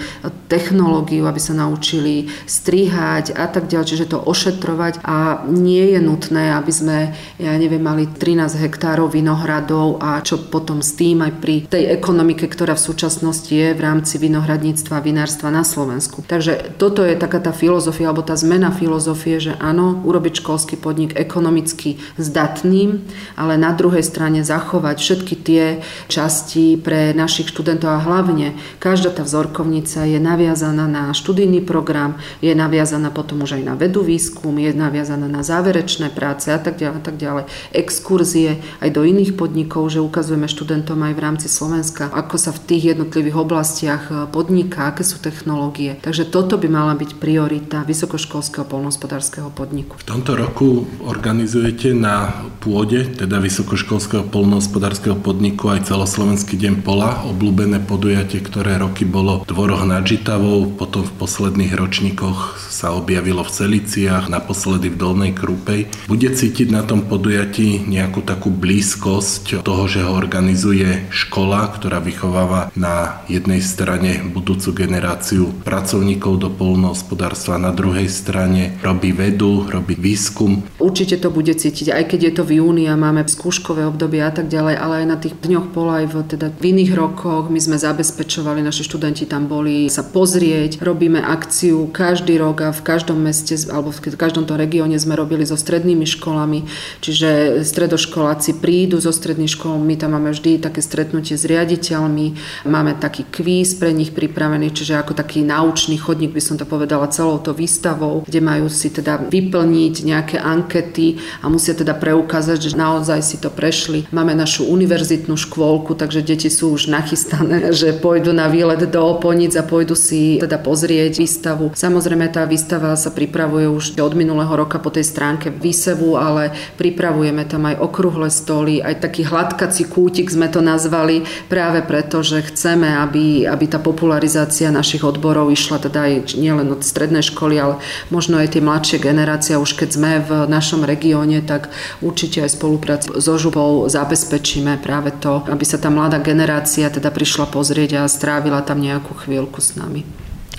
technológiu, 0.51 1.31
aby 1.31 1.39
sa 1.39 1.55
naučili 1.55 2.27
strihať 2.43 3.31
a 3.31 3.47
tak 3.47 3.71
ďalej, 3.71 3.87
čiže 3.87 4.11
to 4.11 4.19
ošetrovať 4.19 4.99
a 5.07 5.47
nie 5.47 5.95
je 5.95 5.99
nutné, 6.03 6.51
aby 6.51 6.71
sme, 6.75 6.97
ja 7.39 7.55
neviem, 7.55 7.79
mali 7.79 8.11
13 8.11 8.59
hektárov 8.59 9.15
vinohradov 9.15 10.03
a 10.03 10.19
čo 10.19 10.35
potom 10.51 10.83
s 10.83 10.99
tým 10.99 11.23
aj 11.23 11.31
pri 11.39 11.55
tej 11.71 11.87
ekonomike, 11.95 12.51
ktorá 12.51 12.75
v 12.75 12.83
súčasnosti 12.83 13.47
je 13.47 13.71
v 13.71 13.79
rámci 13.79 14.19
vinohradníctva 14.19 14.99
a 14.99 15.05
vinárstva 15.05 15.47
na 15.47 15.63
Slovensku. 15.63 16.27
Takže 16.27 16.75
toto 16.75 17.07
je 17.07 17.15
taká 17.15 17.39
tá 17.39 17.55
filozofia 17.55 18.11
alebo 18.11 18.27
tá 18.27 18.35
zmena 18.35 18.75
filozofie, 18.75 19.39
že 19.39 19.55
áno, 19.55 19.70
urobiť 19.79 20.43
školský 20.43 20.75
podnik 20.75 21.15
ekonomicky 21.15 22.01
zdatným, 22.19 22.99
ale 23.39 23.55
na 23.55 23.71
druhej 23.71 24.03
strane 24.03 24.43
zachovať 24.43 24.97
všetky 24.99 25.35
tie 25.39 25.63
časti 26.11 26.75
pre 26.75 27.15
našich 27.15 27.53
študentov 27.53 27.93
a 27.93 28.03
hlavne 28.03 28.57
každá 28.83 29.13
tá 29.13 29.23
vzorkovnica 29.23 30.03
je 30.03 30.19
naviazaná 30.19 30.89
na 30.89 31.15
študijný 31.15 31.63
program, 31.63 32.19
je 32.43 32.51
naviazaná 32.51 33.13
potom 33.13 33.45
už 33.45 33.61
aj 33.61 33.63
na 33.63 33.75
vedu 33.77 34.03
výskum, 34.03 34.57
je 34.57 34.73
naviazaná 34.75 35.29
na 35.29 35.45
záverečné 35.45 36.11
práce 36.11 36.51
a 36.51 36.59
tak 36.59 36.81
ďalej, 36.81 36.97
a 36.97 37.03
tak 37.03 37.15
ďalej. 37.15 37.43
Exkurzie 37.71 38.59
aj 38.81 38.89
do 38.91 39.05
iných 39.05 39.37
podnikov, 39.37 39.87
že 39.93 40.03
ukazujeme 40.03 40.49
študentom 40.49 40.99
aj 41.05 41.13
v 41.13 41.23
rámci 41.23 41.47
Slovenska, 41.47 42.09
ako 42.11 42.35
sa 42.35 42.51
v 42.51 42.63
tých 42.67 42.83
jednotlivých 42.97 43.37
oblastiach 43.37 44.03
podniká, 44.33 44.91
aké 44.91 45.05
sú 45.05 45.21
technológie. 45.21 46.01
Takže 46.01 46.27
toto 46.27 46.57
by 46.57 46.67
mala 46.67 46.97
byť 46.97 47.21
priorita 47.21 47.85
vysokoškolského 47.85 48.65
polnohospodárskeho 48.65 49.47
podniku. 49.53 49.60
V 49.61 50.07
tomto 50.09 50.33
roku 50.33 50.89
organizujete 51.05 51.93
na 51.93 52.33
pôde, 52.57 53.05
teda 53.13 53.37
vysokoškolského 53.37 54.25
polnohospodárskeho 54.33 55.21
podniku 55.21 55.69
aj 55.69 55.85
celoslovenský 55.85 56.57
deň 56.57 56.81
pola, 56.81 57.21
obľúbené 57.29 57.85
podujatie, 57.85 58.41
ktoré 58.41 58.81
roky 58.81 59.05
bolo 59.05 59.45
v 59.45 59.49
dvoroch 59.53 59.85
nad 59.85 60.01
Žitavou, 60.01 60.65
potom 60.73 61.05
v 61.05 61.13
posledných 61.13 61.77
ročníkoch 61.77 62.57
sa 62.73 62.97
objavilo 62.97 63.45
v 63.45 63.53
Celiciach, 63.53 64.33
naposledy 64.33 64.89
v 64.89 64.97
Dolnej 64.97 65.31
Krúpej. 65.37 65.93
Bude 66.09 66.33
cítiť 66.33 66.73
na 66.73 66.81
tom 66.81 67.05
podujatí 67.05 67.85
nejakú 67.85 68.25
takú 68.25 68.49
blízkosť 68.49 69.61
toho, 69.61 69.85
že 69.85 70.01
ho 70.01 70.17
organizuje 70.17 71.05
škola, 71.13 71.69
ktorá 71.69 72.01
vychováva 72.01 72.73
na 72.73 73.21
jednej 73.29 73.61
strane 73.61 74.25
budúcu 74.25 74.73
generáciu 74.73 75.53
pracovníkov 75.61 76.41
do 76.41 76.49
polnohospodárstva, 76.49 77.61
na 77.61 77.69
druhej 77.69 78.09
strane 78.09 78.73
robí 78.81 79.13
vedu, 79.13 79.50
robí 79.67 79.99
výskum. 79.99 80.63
Určite 80.79 81.19
to 81.19 81.29
bude 81.29 81.51
cítiť, 81.51 81.91
aj 81.91 82.03
keď 82.15 82.19
je 82.29 82.33
to 82.39 82.43
v 82.47 82.51
júni 82.63 82.87
a 82.87 82.95
máme 82.95 83.27
skúškové 83.27 83.83
obdobie 83.83 84.23
a 84.23 84.31
tak 84.31 84.47
ďalej, 84.47 84.75
ale 84.79 84.93
aj 85.03 85.07
na 85.07 85.17
tých 85.19 85.35
dňoch 85.37 85.75
pola 85.75 86.03
aj 86.03 86.07
v, 86.07 86.15
teda 86.35 86.47
v 86.55 86.63
iných 86.71 86.91
rokoch. 86.95 87.51
My 87.51 87.59
sme 87.59 87.77
zabezpečovali, 87.77 88.63
naši 88.63 88.87
študenti 88.87 89.27
tam 89.27 89.51
boli 89.51 89.91
sa 89.91 90.07
pozrieť, 90.07 90.79
robíme 90.79 91.19
akciu 91.19 91.91
každý 91.91 92.39
rok 92.39 92.63
a 92.63 92.69
v 92.71 92.81
každom 92.81 93.19
meste 93.19 93.53
alebo 93.67 93.91
v 93.91 94.15
každom 94.15 94.47
tom 94.47 94.55
regióne 94.55 94.95
sme 94.95 95.19
robili 95.19 95.43
so 95.43 95.59
strednými 95.59 96.07
školami, 96.07 96.65
čiže 97.03 97.61
stredoškoláci 97.67 98.63
prídu 98.63 99.03
zo 99.03 99.11
stredných 99.11 99.53
škôl, 99.59 99.75
my 99.75 99.99
tam 99.99 100.15
máme 100.15 100.31
vždy 100.31 100.63
také 100.63 100.79
stretnutie 100.79 101.35
s 101.35 101.43
riaditeľmi, 101.43 102.39
máme 102.67 102.95
taký 102.97 103.27
kvíz 103.27 103.75
pre 103.75 103.91
nich 103.91 104.15
pripravený, 104.15 104.71
čiže 104.71 104.95
ako 104.97 105.17
taký 105.17 105.43
naučný 105.43 105.99
chodník 105.99 106.31
by 106.31 106.41
som 106.41 106.55
to 106.55 106.63
povedala 106.63 107.11
celou 107.11 107.41
to 107.41 107.51
výstavou 107.51 108.21
kde 108.25 108.39
majú 108.41 108.67
si 108.69 108.87
teda 108.87 109.17
vyplniť 109.41 109.95
nejaké 110.05 110.37
ankety 110.37 111.17
a 111.41 111.49
musia 111.49 111.73
teda 111.73 111.97
preukázať, 111.97 112.71
že 112.71 112.77
naozaj 112.77 113.19
si 113.25 113.37
to 113.41 113.49
prešli. 113.49 114.05
Máme 114.13 114.37
našu 114.37 114.69
univerzitnú 114.69 115.33
škôlku, 115.33 115.97
takže 115.97 116.21
deti 116.21 116.53
sú 116.53 116.77
už 116.77 116.93
nachystané, 116.93 117.69
že 117.79 117.97
pôjdu 117.97 118.31
na 118.31 118.45
výlet 118.45 118.85
do 118.85 119.01
Oponic 119.01 119.57
a 119.57 119.65
pôjdu 119.65 119.97
si 119.97 120.37
teda 120.37 120.61
pozrieť 120.61 121.17
výstavu. 121.17 121.73
Samozrejme 121.73 122.29
tá 122.29 122.45
výstava 122.45 122.93
sa 122.93 123.09
pripravuje 123.09 123.65
už 123.65 123.97
od 123.97 124.13
minulého 124.13 124.53
roka 124.53 124.77
po 124.77 124.93
tej 124.93 125.07
stránke 125.07 125.49
výsevu, 125.49 126.15
ale 126.15 126.53
pripravujeme 126.77 127.43
tam 127.49 127.65
aj 127.67 127.81
okrúhle 127.81 128.29
stoly, 128.29 128.79
aj 128.79 129.01
taký 129.01 129.25
hladkací 129.25 129.89
kútik 129.89 130.29
sme 130.29 130.47
to 130.51 130.59
nazvali, 130.59 131.23
práve 131.47 131.81
preto, 131.85 132.21
že 132.21 132.45
chceme, 132.45 132.87
aby, 133.01 133.45
aby 133.47 133.65
tá 133.67 133.79
popularizácia 133.79 134.73
našich 134.73 135.01
odborov 135.01 135.49
išla 135.49 135.77
teda 135.81 135.99
aj 136.07 136.13
nielen 136.35 136.67
od 136.73 136.81
strednej 136.83 137.23
školy, 137.23 137.55
ale 137.57 137.75
možno 138.09 138.37
aj 138.37 138.57
tie 138.57 138.61
mladšie 138.61 138.97
generácie, 138.99 139.20
už 139.59 139.77
keď 139.77 139.89
sme 139.89 140.11
v 140.21 140.31
našom 140.47 140.85
regióne, 140.85 141.41
tak 141.41 141.69
určite 142.01 142.43
aj 142.43 142.55
spolupráci 142.57 143.07
so 143.17 143.37
župou 143.37 143.85
zabezpečíme 143.89 144.79
práve 144.81 145.13
to, 145.17 145.43
aby 145.47 145.65
sa 145.65 145.77
tá 145.77 145.89
mladá 145.89 146.21
generácia 146.21 146.89
teda 146.89 147.09
prišla 147.13 147.49
pozrieť 147.49 148.01
a 148.01 148.11
strávila 148.11 148.61
tam 148.65 148.81
nejakú 148.81 149.13
chvíľku 149.13 149.61
s 149.61 149.77
nami. 149.77 150.03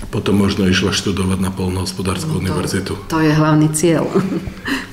A 0.02 0.04
potom 0.10 0.34
možno 0.34 0.66
išla 0.66 0.90
študovať 0.90 1.38
na 1.38 1.54
Polnohospodárskú 1.54 2.38
no 2.38 2.42
univerzitu. 2.42 2.98
To 3.06 3.22
je 3.22 3.30
hlavný 3.30 3.70
cieľ. 3.70 4.10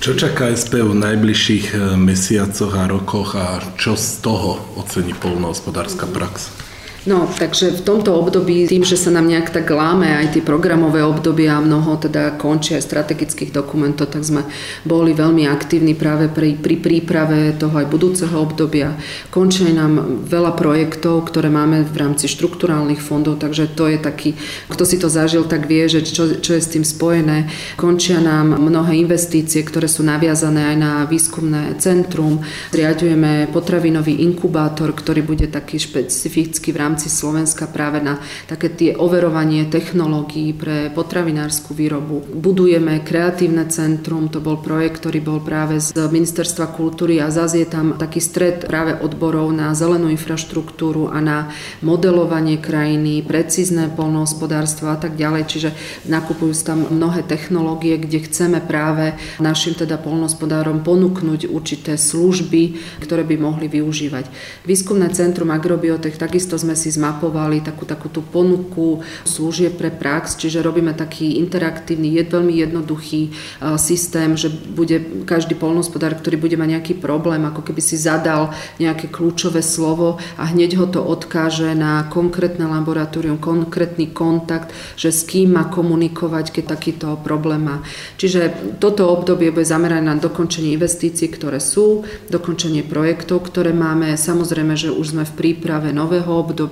Čo 0.05 0.13
čaká 0.13 0.53
SP 0.53 0.86
v 0.86 0.93
najbližších 0.93 1.65
eh, 1.73 1.97
mesiacoch 1.97 2.71
a 2.77 2.86
rokoch 2.86 3.34
a 3.34 3.60
čo 3.75 3.97
z 3.97 4.21
toho 4.21 4.62
ocení 4.77 5.17
polnohospodárska 5.17 6.05
prax? 6.05 6.68
No, 7.10 7.26
takže 7.26 7.74
v 7.74 7.82
tomto 7.82 8.13
období, 8.22 8.69
tým, 8.69 8.86
že 8.86 8.93
sa 8.93 9.10
nám 9.10 9.26
nejak 9.26 9.50
tak 9.50 9.65
láme 9.74 10.13
aj 10.13 10.38
tie 10.38 10.45
programové 10.45 11.02
obdobia 11.02 11.58
a 11.58 11.65
mnoho 11.65 11.98
teda 11.98 12.38
končí 12.38 12.78
aj 12.78 12.86
strategických 12.86 13.50
dokumentov, 13.50 14.13
tak 14.13 14.22
sme 14.22 14.45
boli 14.86 15.17
veľmi 15.17 15.50
aktívni 15.50 15.98
práve 15.98 16.30
pri, 16.30 16.54
pri 16.54 16.78
príprave 16.78 17.58
toho 17.58 17.74
aj 17.74 17.89
budúceho 17.89 18.38
obdobia. 18.38 18.93
Končí 19.34 19.65
nám 19.74 20.22
veľa 20.30 20.54
projektov, 20.54 21.26
ktoré 21.34 21.50
máme 21.50 21.82
v 21.82 21.98
rámci 21.98 22.30
štrukturálnych 22.30 23.02
fondov, 23.02 23.41
takže 23.41 23.74
to 23.74 23.89
je 23.89 23.98
taký, 23.98 24.38
kto 24.69 24.84
si 24.86 25.02
to 25.02 25.10
zažil, 25.10 25.50
tak 25.50 25.65
vie, 25.65 25.89
že 25.89 26.06
čo, 26.06 26.38
čo 26.38 26.54
je 26.54 26.62
s 26.62 26.69
tým 26.69 26.86
spojené. 26.86 27.50
Končia 27.74 28.22
nám 28.22 28.54
mnohé 28.54 29.02
investície, 29.02 29.65
ktoré 29.65 29.89
sú 29.89 30.06
naviazané 30.06 30.76
aj 30.76 30.78
na 30.78 30.91
výskumné 31.10 31.74
centrum. 31.82 32.45
Zriadujeme 32.69 33.50
potravinový 33.50 34.22
inkubátor, 34.30 34.93
ktorý 34.93 35.26
bude 35.26 35.50
taký 35.50 35.82
špecifický 35.82 36.69
v 36.69 36.78
rámci 36.78 36.99
rámci 37.00 37.16
Slovenska 37.16 37.64
práve 37.72 38.04
na 38.04 38.20
také 38.44 38.68
tie 38.68 38.92
overovanie 38.92 39.64
technológií 39.72 40.52
pre 40.52 40.92
potravinárskú 40.92 41.72
výrobu. 41.72 42.28
Budujeme 42.28 43.00
kreatívne 43.00 43.72
centrum, 43.72 44.28
to 44.28 44.44
bol 44.44 44.60
projekt, 44.60 45.00
ktorý 45.00 45.24
bol 45.24 45.40
práve 45.40 45.80
z 45.80 45.96
Ministerstva 45.96 46.76
kultúry 46.76 47.24
a 47.24 47.32
zase 47.32 47.64
je 47.64 47.72
tam 47.72 47.96
taký 47.96 48.20
stred 48.20 48.68
práve 48.68 49.00
odborov 49.00 49.48
na 49.56 49.72
zelenú 49.72 50.12
infraštruktúru 50.12 51.08
a 51.08 51.24
na 51.24 51.56
modelovanie 51.80 52.60
krajiny, 52.60 53.24
precízne 53.24 53.88
polnohospodárstvo 53.88 54.92
a 54.92 55.00
tak 55.00 55.16
ďalej. 55.16 55.48
Čiže 55.48 55.70
nakupujú 56.12 56.52
tam 56.68 56.84
mnohé 56.84 57.24
technológie, 57.24 57.96
kde 57.96 58.28
chceme 58.28 58.60
práve 58.60 59.16
našim 59.40 59.72
teda 59.72 59.96
polnohospodárom 60.04 60.84
ponúknuť 60.84 61.48
určité 61.48 61.96
služby, 61.96 62.76
ktoré 63.00 63.24
by 63.24 63.40
mohli 63.40 63.72
využívať. 63.72 64.28
Výskumné 64.68 65.08
centrum 65.16 65.48
Agrobiotech, 65.56 66.20
takisto 66.20 66.60
sme 66.60 66.76
si 66.80 66.96
zmapovali 66.96 67.60
takú, 67.60 67.84
takú 67.84 68.08
tú 68.08 68.24
ponuku 68.24 69.04
služieb 69.28 69.76
pre 69.76 69.92
prax, 69.92 70.39
čiže 70.39 70.63
robíme 70.63 70.96
taký 70.96 71.36
interaktívny, 71.44 72.15
je 72.15 72.24
veľmi 72.24 72.54
jednoduchý 72.56 73.22
e, 73.28 73.32
systém, 73.76 74.39
že 74.39 74.48
bude 74.48 75.28
každý 75.28 75.60
polnospodár, 75.60 76.15
ktorý 76.15 76.39
bude 76.39 76.56
mať 76.56 76.70
nejaký 76.80 76.94
problém, 76.96 77.44
ako 77.44 77.65
keby 77.68 77.82
si 77.84 78.00
zadal 78.00 78.56
nejaké 78.80 79.10
kľúčové 79.10 79.60
slovo 79.60 80.22
a 80.38 80.48
hneď 80.48 80.80
ho 80.80 80.88
to 80.88 81.02
odkáže 81.04 81.74
na 81.74 82.06
konkrétne 82.08 82.70
laboratórium, 82.70 83.42
konkrétny 83.42 84.13
kontakt, 84.13 84.72
že 84.96 85.10
s 85.10 85.26
kým 85.26 85.58
má 85.58 85.68
komunikovať, 85.68 86.54
keď 86.54 86.63
takýto 86.78 87.08
problém 87.20 87.65
má. 87.65 87.82
Čiže 88.22 88.78
toto 88.78 89.10
obdobie 89.10 89.50
bude 89.50 89.65
zamerané 89.65 90.06
na 90.06 90.15
dokončenie 90.15 90.78
investícií, 90.78 91.34
ktoré 91.34 91.58
sú, 91.58 92.06
dokončenie 92.30 92.86
projektov, 92.86 93.50
ktoré 93.50 93.74
máme. 93.74 94.13
Samozrejme, 94.13 94.78
že 94.78 94.94
už 94.94 95.18
sme 95.18 95.24
v 95.26 95.34
príprave 95.34 95.89
nového 95.89 96.30
obdobia, 96.30 96.68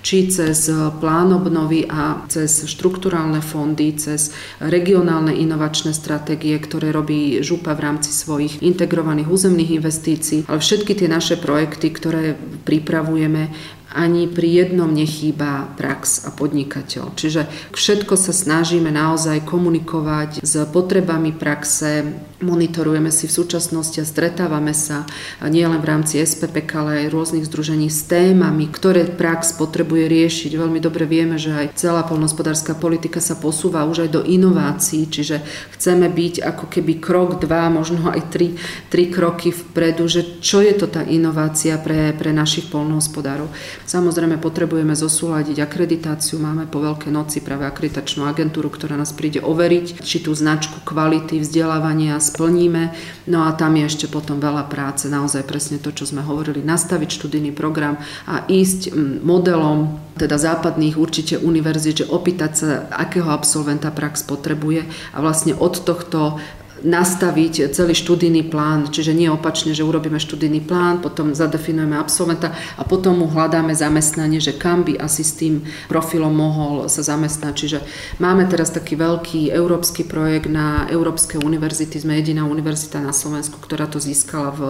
či 0.00 0.30
cez 0.30 0.70
plán 1.02 1.34
obnovy 1.34 1.84
a 1.90 2.22
cez 2.30 2.64
štrukturálne 2.70 3.42
fondy, 3.42 3.92
cez 3.98 4.30
regionálne 4.62 5.34
inovačné 5.34 5.92
stratégie, 5.92 6.56
ktoré 6.56 6.94
robí 6.94 7.42
župa 7.42 7.74
v 7.74 7.84
rámci 7.84 8.14
svojich 8.14 8.62
integrovaných 8.62 9.28
územných 9.28 9.82
investícií. 9.82 10.46
Ale 10.46 10.62
všetky 10.62 10.94
tie 10.94 11.08
naše 11.10 11.36
projekty, 11.36 11.90
ktoré 11.90 12.38
pripravujeme, 12.64 13.50
ani 13.94 14.26
pri 14.26 14.66
jednom 14.66 14.90
nechýba 14.90 15.70
prax 15.78 16.26
a 16.26 16.34
podnikateľ. 16.34 17.14
Čiže 17.14 17.46
všetko 17.72 18.18
sa 18.18 18.34
snažíme 18.34 18.90
naozaj 18.90 19.46
komunikovať 19.46 20.42
s 20.42 20.54
potrebami 20.68 21.30
praxe, 21.30 22.02
monitorujeme 22.42 23.08
si 23.08 23.30
v 23.30 23.36
súčasnosti 23.40 24.02
a 24.02 24.04
stretávame 24.04 24.74
sa 24.76 25.08
nielen 25.40 25.80
v 25.80 25.88
rámci 25.88 26.20
SPPK, 26.20 26.70
ale 26.76 26.92
aj 27.06 27.14
rôznych 27.14 27.46
združení 27.48 27.88
s 27.88 28.04
témami, 28.04 28.68
ktoré 28.68 29.08
prax 29.08 29.56
potrebuje 29.56 30.10
riešiť. 30.10 30.52
Veľmi 30.58 30.82
dobre 30.82 31.08
vieme, 31.08 31.40
že 31.40 31.54
aj 31.54 31.78
celá 31.78 32.02
polnospodárska 32.04 32.76
politika 32.76 33.22
sa 33.22 33.38
posúva 33.38 33.86
už 33.88 34.04
aj 34.04 34.10
do 34.10 34.22
inovácií, 34.26 35.08
čiže 35.08 35.40
chceme 35.78 36.10
byť 36.10 36.44
ako 36.44 36.64
keby 36.68 37.00
krok, 37.00 37.40
dva, 37.40 37.70
možno 37.70 38.10
aj 38.10 38.28
tri, 38.28 38.58
tri 38.90 39.08
kroky 39.08 39.54
vpredu, 39.54 40.04
že 40.10 40.42
čo 40.42 40.60
je 40.60 40.74
to 40.74 40.90
tá 40.90 41.06
inovácia 41.06 41.78
pre, 41.80 42.12
pre 42.12 42.34
našich 42.34 42.68
polnohospodárov. 42.68 43.48
Samozrejme 43.84 44.40
potrebujeme 44.40 44.96
zosúľadiť 44.96 45.60
akreditáciu, 45.60 46.40
máme 46.40 46.64
po 46.64 46.80
Veľkej 46.80 47.12
noci 47.12 47.44
práve 47.44 47.68
akreditačnú 47.68 48.24
agentúru, 48.24 48.72
ktorá 48.72 48.96
nás 48.96 49.12
príde 49.12 49.44
overiť, 49.44 50.00
či 50.00 50.24
tú 50.24 50.32
značku 50.32 50.80
kvality 50.88 51.36
vzdelávania 51.36 52.16
splníme. 52.16 52.96
No 53.28 53.44
a 53.44 53.52
tam 53.52 53.76
je 53.76 53.84
ešte 53.84 54.06
potom 54.08 54.40
veľa 54.40 54.72
práce, 54.72 55.04
naozaj 55.12 55.44
presne 55.44 55.76
to, 55.76 55.92
čo 55.92 56.08
sme 56.08 56.24
hovorili, 56.24 56.64
nastaviť 56.64 57.08
študijný 57.12 57.52
program 57.52 58.00
a 58.24 58.48
ísť 58.48 58.96
modelom 59.20 60.00
teda 60.16 60.38
západných 60.38 60.96
určite 60.96 61.36
univerzít, 61.42 62.06
že 62.06 62.10
opýtať 62.10 62.52
sa, 62.56 62.66
akého 62.88 63.28
absolventa 63.28 63.92
prax 63.92 64.24
potrebuje. 64.24 64.86
A 65.12 65.18
vlastne 65.20 65.52
od 65.58 65.74
tohto 65.82 66.38
nastaviť 66.82 67.70
celý 67.70 67.94
študijný 67.94 68.50
plán, 68.50 68.90
čiže 68.90 69.14
nie 69.14 69.30
opačne, 69.30 69.76
že 69.76 69.86
urobíme 69.86 70.18
študijný 70.18 70.64
plán, 70.64 70.98
potom 70.98 71.30
zadefinujeme 71.30 71.94
absolventa 71.94 72.50
a 72.74 72.82
potom 72.82 73.22
mu 73.22 73.30
hľadáme 73.30 73.70
zamestnanie, 73.76 74.42
že 74.42 74.56
kam 74.56 74.82
by 74.82 74.98
asi 74.98 75.22
s 75.22 75.38
tým 75.38 75.62
profilom 75.86 76.34
mohol 76.34 76.90
sa 76.90 77.06
zamestnať. 77.06 77.52
Čiže 77.54 77.78
máme 78.18 78.50
teraz 78.50 78.74
taký 78.74 78.98
veľký 78.98 79.54
európsky 79.54 80.02
projekt 80.02 80.50
na 80.50 80.90
Európske 80.90 81.38
univerzity, 81.38 82.00
sme 82.00 82.18
jediná 82.18 82.48
univerzita 82.48 82.98
na 82.98 83.14
Slovensku, 83.14 83.60
ktorá 83.60 83.86
to 83.86 84.02
získala 84.02 84.50
v 84.50 84.60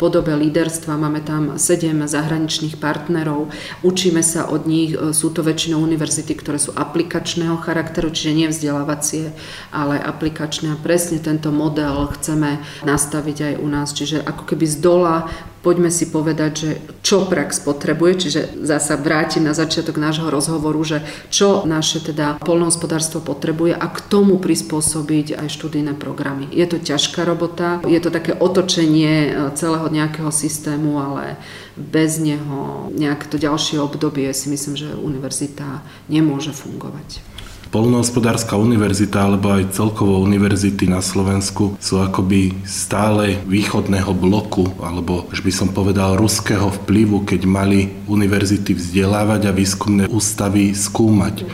podobe 0.00 0.34
líderstva, 0.34 0.98
máme 0.98 1.22
tam 1.22 1.60
sedem 1.60 2.02
zahraničných 2.08 2.80
partnerov, 2.80 3.52
učíme 3.86 4.24
sa 4.24 4.48
od 4.48 4.64
nich, 4.64 4.96
sú 5.12 5.28
to 5.30 5.44
väčšinou 5.44 5.78
univerzity, 5.78 6.32
ktoré 6.32 6.56
sú 6.56 6.72
aplikačného 6.72 7.60
charakteru, 7.60 8.08
čiže 8.08 8.32
nie 8.32 8.48
vzdelávacie, 8.48 9.30
ale 9.70 10.00
aplikačné. 10.00 10.72
A 10.72 10.80
presne 10.80 11.20
tento 11.20 11.51
model 11.52 12.08
chceme 12.18 12.64
nastaviť 12.82 13.38
aj 13.52 13.54
u 13.60 13.66
nás. 13.68 13.92
Čiže 13.92 14.24
ako 14.24 14.42
keby 14.48 14.64
z 14.66 14.76
dola 14.80 15.28
poďme 15.62 15.94
si 15.94 16.10
povedať, 16.10 16.52
že 16.52 16.70
čo 17.06 17.24
prax 17.24 17.62
potrebuje, 17.62 18.12
čiže 18.18 18.40
zasa 18.66 18.98
vrátim 18.98 19.46
na 19.46 19.54
začiatok 19.54 19.96
nášho 19.96 20.28
rozhovoru, 20.28 20.82
že 20.82 21.06
čo 21.30 21.62
naše 21.64 22.02
teda 22.02 22.42
polnohospodárstvo 22.42 23.22
potrebuje 23.22 23.78
a 23.78 23.86
k 23.86 23.98
tomu 24.10 24.42
prispôsobiť 24.42 25.38
aj 25.38 25.48
študijné 25.48 25.94
programy. 25.94 26.50
Je 26.50 26.66
to 26.66 26.82
ťažká 26.82 27.22
robota, 27.22 27.78
je 27.86 28.00
to 28.02 28.10
také 28.10 28.34
otočenie 28.34 29.30
e, 29.30 29.54
celého 29.54 29.86
nejakého 29.86 30.34
systému, 30.34 30.98
ale 30.98 31.38
bez 31.78 32.18
neho 32.18 32.90
nejaké 32.92 33.30
to 33.30 33.38
ďalšie 33.38 33.78
obdobie 33.78 34.28
si 34.34 34.50
myslím, 34.50 34.74
že 34.74 34.98
univerzita 34.98 35.80
nemôže 36.10 36.50
fungovať. 36.50 37.31
Polnohospodárska 37.72 38.52
univerzita 38.60 39.24
alebo 39.24 39.56
aj 39.56 39.72
celkovo 39.72 40.20
univerzity 40.20 40.92
na 40.92 41.00
Slovensku 41.00 41.80
sú 41.80 42.04
akoby 42.04 42.52
stále 42.68 43.40
východného 43.48 44.12
bloku 44.12 44.68
alebo 44.76 45.24
už 45.32 45.40
by 45.40 45.48
som 45.48 45.72
povedal 45.72 46.20
ruského 46.20 46.68
vplyvu, 46.68 47.24
keď 47.24 47.48
mali 47.48 47.88
univerzity 48.04 48.76
vzdelávať 48.76 49.48
a 49.48 49.56
výskumné 49.56 50.04
ústavy 50.12 50.76
skúmať. 50.76 51.48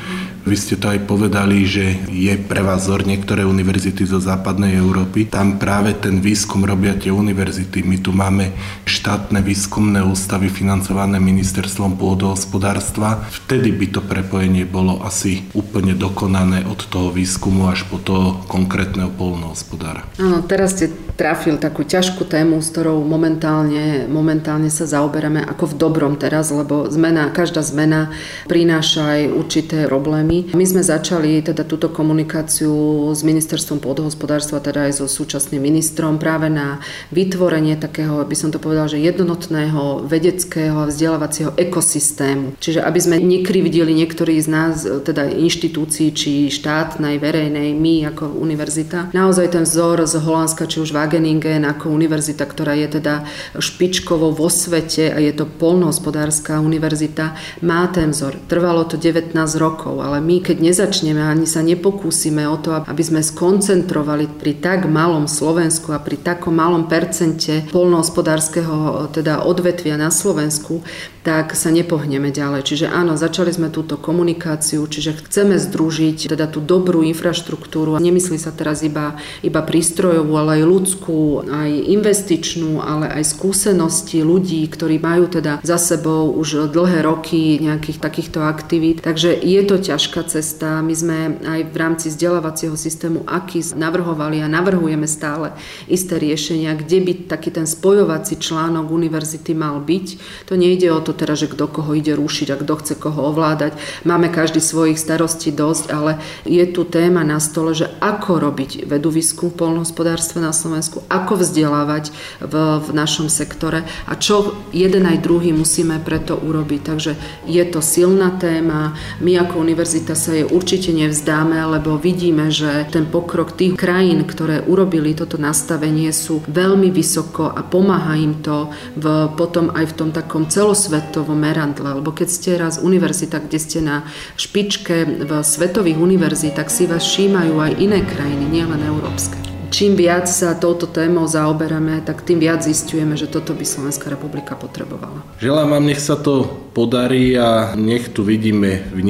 Vy 0.45 0.57
ste 0.57 0.75
to 0.79 0.95
aj 0.95 1.09
povedali, 1.09 1.67
že 1.67 1.99
je 2.07 2.35
pre 2.39 2.63
vás 2.63 2.87
vzor 2.87 3.09
niektoré 3.09 3.43
univerzity 3.43 4.07
zo 4.07 4.23
západnej 4.23 4.79
Európy. 4.79 5.27
Tam 5.27 5.59
práve 5.59 5.97
ten 5.97 6.23
výskum 6.23 6.63
robia 6.63 6.95
tie 6.95 7.11
univerzity. 7.11 7.83
My 7.83 7.99
tu 7.99 8.15
máme 8.15 8.55
štátne 8.87 9.41
výskumné 9.43 10.05
ústavy 10.05 10.53
financované 10.53 11.19
ministerstvom 11.19 11.99
pôdohospodárstva. 11.99 13.27
Vtedy 13.29 13.75
by 13.75 13.87
to 13.91 14.01
prepojenie 14.05 14.69
bolo 14.69 15.03
asi 15.03 15.49
úplne 15.57 15.99
dokonané 15.99 16.69
od 16.69 16.87
toho 16.87 17.11
výskumu 17.11 17.67
až 17.67 17.89
po 17.89 17.99
toho 17.99 18.45
konkrétneho 18.47 19.11
polnohospodára. 19.11 20.07
Áno, 20.21 20.45
teraz 20.45 20.79
ste 20.79 21.08
trafil 21.19 21.59
takú 21.59 21.83
ťažkú 21.83 22.23
tému, 22.23 22.63
s 22.63 22.71
ktorou 22.71 23.03
momentálne, 23.03 24.07
momentálne 24.07 24.71
sa 24.71 24.87
zaoberáme 24.87 25.43
ako 25.43 25.75
v 25.75 25.79
dobrom 25.83 26.15
teraz, 26.15 26.55
lebo 26.55 26.87
zmena, 26.87 27.35
každá 27.35 27.67
zmena 27.67 28.15
prináša 28.47 29.19
aj 29.19 29.23
určité 29.35 29.91
problémy 29.91 30.47
my 30.55 30.65
sme 30.67 30.83
začali 30.85 31.43
teda 31.43 31.67
túto 31.67 31.91
komunikáciu 31.91 33.11
s 33.11 33.27
ministerstvom 33.27 33.83
pôdohospodárstva, 33.83 34.63
teda 34.63 34.87
aj 34.87 35.03
so 35.03 35.07
súčasným 35.11 35.59
ministrom 35.59 36.23
práve 36.23 36.47
na 36.47 36.79
vytvorenie 37.11 37.75
takého, 37.75 38.23
by 38.23 38.37
som 38.39 38.55
to 38.55 38.63
povedal, 38.63 38.87
že 38.87 39.03
jednotného 39.03 40.07
vedeckého 40.07 40.87
a 40.87 40.91
vzdelávacieho 40.91 41.55
ekosystému. 41.59 42.59
Čiže 42.63 42.83
aby 42.85 43.01
sme 43.03 43.17
nekrivdili 43.19 43.91
niektorí 43.95 44.39
z 44.39 44.49
nás, 44.51 44.83
teda 44.83 45.27
inštitúcií, 45.27 46.15
či 46.15 46.31
štátnej, 46.53 47.19
verejnej, 47.19 47.75
my 47.75 48.15
ako 48.15 48.39
univerzita. 48.39 49.11
Naozaj 49.11 49.47
ten 49.59 49.65
vzor 49.67 50.07
z 50.07 50.19
Holandska, 50.23 50.71
či 50.71 50.83
už 50.83 50.95
Wageningen 51.09 51.65
ako 51.65 51.89
univerzita, 51.89 52.45
ktorá 52.45 52.77
je 52.77 53.01
teda 53.01 53.25
špičkovo 53.57 54.29
vo 54.29 54.53
svete 54.53 55.09
a 55.09 55.17
je 55.17 55.33
to 55.33 55.49
polnohospodárska 55.49 56.61
univerzita, 56.61 57.33
má 57.65 57.89
ten 57.89 58.13
vzor. 58.13 58.37
Trvalo 58.45 58.85
to 58.85 59.01
19 59.01 59.33
rokov, 59.57 60.05
ale 60.05 60.21
my 60.21 60.45
keď 60.45 60.61
nezačneme 60.61 61.25
ani 61.25 61.49
sa 61.49 61.65
nepokúsime 61.65 62.45
o 62.45 62.61
to, 62.61 62.77
aby 62.85 63.01
sme 63.01 63.25
skoncentrovali 63.25 64.29
pri 64.37 64.61
tak 64.61 64.85
malom 64.85 65.25
Slovensku 65.25 65.97
a 65.97 66.03
pri 66.05 66.21
takom 66.21 66.53
malom 66.53 66.93
percente 66.93 67.65
polnohospodárskeho 67.73 69.09
teda 69.09 69.49
odvetvia 69.49 69.97
na 69.97 70.13
Slovensku, 70.13 70.85
tak 71.29 71.53
sa 71.53 71.69
nepohneme 71.69 72.33
ďalej. 72.33 72.65
Čiže 72.65 72.87
áno, 72.89 73.13
začali 73.21 73.53
sme 73.53 73.69
túto 73.69 74.01
komunikáciu, 74.01 74.81
čiže 74.89 75.29
chceme 75.29 75.61
združiť 75.61 76.33
teda 76.33 76.49
tú 76.49 76.65
dobrú 76.65 77.05
infraštruktúru. 77.05 78.01
Nemyslí 78.01 78.41
sa 78.41 78.49
teraz 78.49 78.81
iba, 78.81 79.21
iba 79.45 79.61
prístrojovú, 79.61 80.33
ale 80.41 80.61
aj 80.61 80.63
ľudskú 80.65 80.98
obrovskú 80.99 81.47
aj 81.47 81.71
investičnú, 81.95 82.83
ale 82.83 83.07
aj 83.07 83.39
skúsenosti 83.39 84.27
ľudí, 84.27 84.67
ktorí 84.67 84.99
majú 84.99 85.31
teda 85.31 85.63
za 85.63 85.79
sebou 85.79 86.35
už 86.35 86.75
dlhé 86.75 87.07
roky 87.07 87.63
nejakých 87.63 88.03
takýchto 88.03 88.43
aktivít. 88.43 89.07
Takže 89.07 89.31
je 89.39 89.63
to 89.63 89.79
ťažká 89.79 90.27
cesta. 90.27 90.83
My 90.83 90.95
sme 90.95 91.19
aj 91.47 91.71
v 91.71 91.77
rámci 91.79 92.11
vzdelávacieho 92.11 92.75
systému 92.75 93.23
AKIS 93.31 93.79
navrhovali 93.79 94.43
a 94.43 94.51
navrhujeme 94.51 95.07
stále 95.07 95.55
isté 95.87 96.19
riešenia, 96.19 96.75
kde 96.75 96.99
by 96.99 97.13
taký 97.31 97.55
ten 97.55 97.71
spojovací 97.71 98.43
článok 98.43 98.91
univerzity 98.91 99.55
mal 99.55 99.79
byť. 99.79 100.07
To 100.51 100.59
nejde 100.59 100.91
o 100.91 101.01
to 101.01 101.15
teda, 101.15 101.39
že 101.39 101.47
kto 101.47 101.71
koho 101.71 101.95
ide 101.95 102.19
rušiť 102.19 102.49
a 102.51 102.57
kto 102.59 102.75
chce 102.83 102.95
koho 102.99 103.31
ovládať. 103.31 103.79
Máme 104.03 104.35
každý 104.35 104.59
svojich 104.59 104.99
starostí 104.99 105.55
dosť, 105.55 105.85
ale 105.95 106.19
je 106.43 106.65
tu 106.67 106.83
téma 106.83 107.23
na 107.23 107.39
stole, 107.39 107.71
že 107.71 107.87
ako 108.03 108.43
robiť 108.43 108.89
vedu 108.89 109.15
výskum 109.15 109.55
v 109.55 109.59
polnohospodárstve 109.61 110.41
na 110.41 110.51
Slovensku, 110.51 110.88
ako 111.09 111.45
vzdelávať 111.45 112.11
v, 112.41 112.55
v 112.83 112.89
našom 112.97 113.29
sektore 113.29 113.85
a 114.09 114.13
čo 114.17 114.57
jeden 114.73 115.05
aj 115.05 115.21
druhý 115.21 115.53
musíme 115.53 116.01
preto 116.01 116.39
urobiť. 116.39 116.81
Takže 116.81 117.13
je 117.45 117.65
to 117.69 117.85
silná 117.85 118.35
téma. 118.41 118.97
My 119.21 119.37
ako 119.41 119.61
univerzita 119.61 120.17
sa 120.17 120.33
jej 120.33 120.47
určite 120.49 120.91
nevzdáme, 120.95 121.59
lebo 121.79 122.01
vidíme, 122.01 122.49
že 122.49 122.89
ten 122.89 123.05
pokrok 123.05 123.53
tých 123.55 123.77
krajín, 123.77 124.25
ktoré 124.25 124.65
urobili 124.65 125.13
toto 125.13 125.37
nastavenie, 125.37 126.11
sú 126.15 126.41
veľmi 126.49 126.89
vysoko 126.89 127.51
a 127.51 127.61
pomáha 127.61 128.17
im 128.17 128.41
to 128.41 128.73
v, 128.97 129.29
potom 129.35 129.75
aj 129.75 129.85
v 129.93 129.97
tom 129.97 130.11
takom 130.15 130.49
celosvetovom 130.49 131.37
meradle. 131.37 132.01
Lebo 132.01 132.15
keď 132.15 132.29
ste 132.29 132.51
raz 132.57 132.81
univerzita, 132.81 133.43
kde 133.45 133.59
ste 133.59 133.79
na 133.85 134.07
špičke 134.39 135.27
v 135.27 135.31
svetových 135.45 135.99
univerzitách, 135.99 136.69
si 136.71 136.87
vás 136.87 137.05
všímajú 137.05 137.55
aj 137.59 137.73
iné 137.79 138.01
krajiny, 138.07 138.45
nielen 138.49 138.81
európske 138.87 139.58
čím 139.71 139.97
viac 139.97 140.29
sa 140.29 140.57
touto 140.57 140.89
témou 140.89 141.25
zaoberáme, 141.25 142.03
tak 142.05 142.25
tým 142.25 142.41
viac 142.43 142.65
zistujeme, 142.65 143.17
že 143.17 143.31
toto 143.31 143.55
by 143.55 143.65
Slovenská 143.65 144.11
republika 144.11 144.59
potrebovala. 144.59 145.25
Želám 145.39 145.69
vám, 145.71 145.85
nech 145.87 146.01
sa 146.01 146.17
to 146.17 146.68
podarí 146.79 147.35
a 147.35 147.75
nech 147.75 148.15
tu 148.15 148.23
vidíme 148.23 148.87
v 148.95 149.03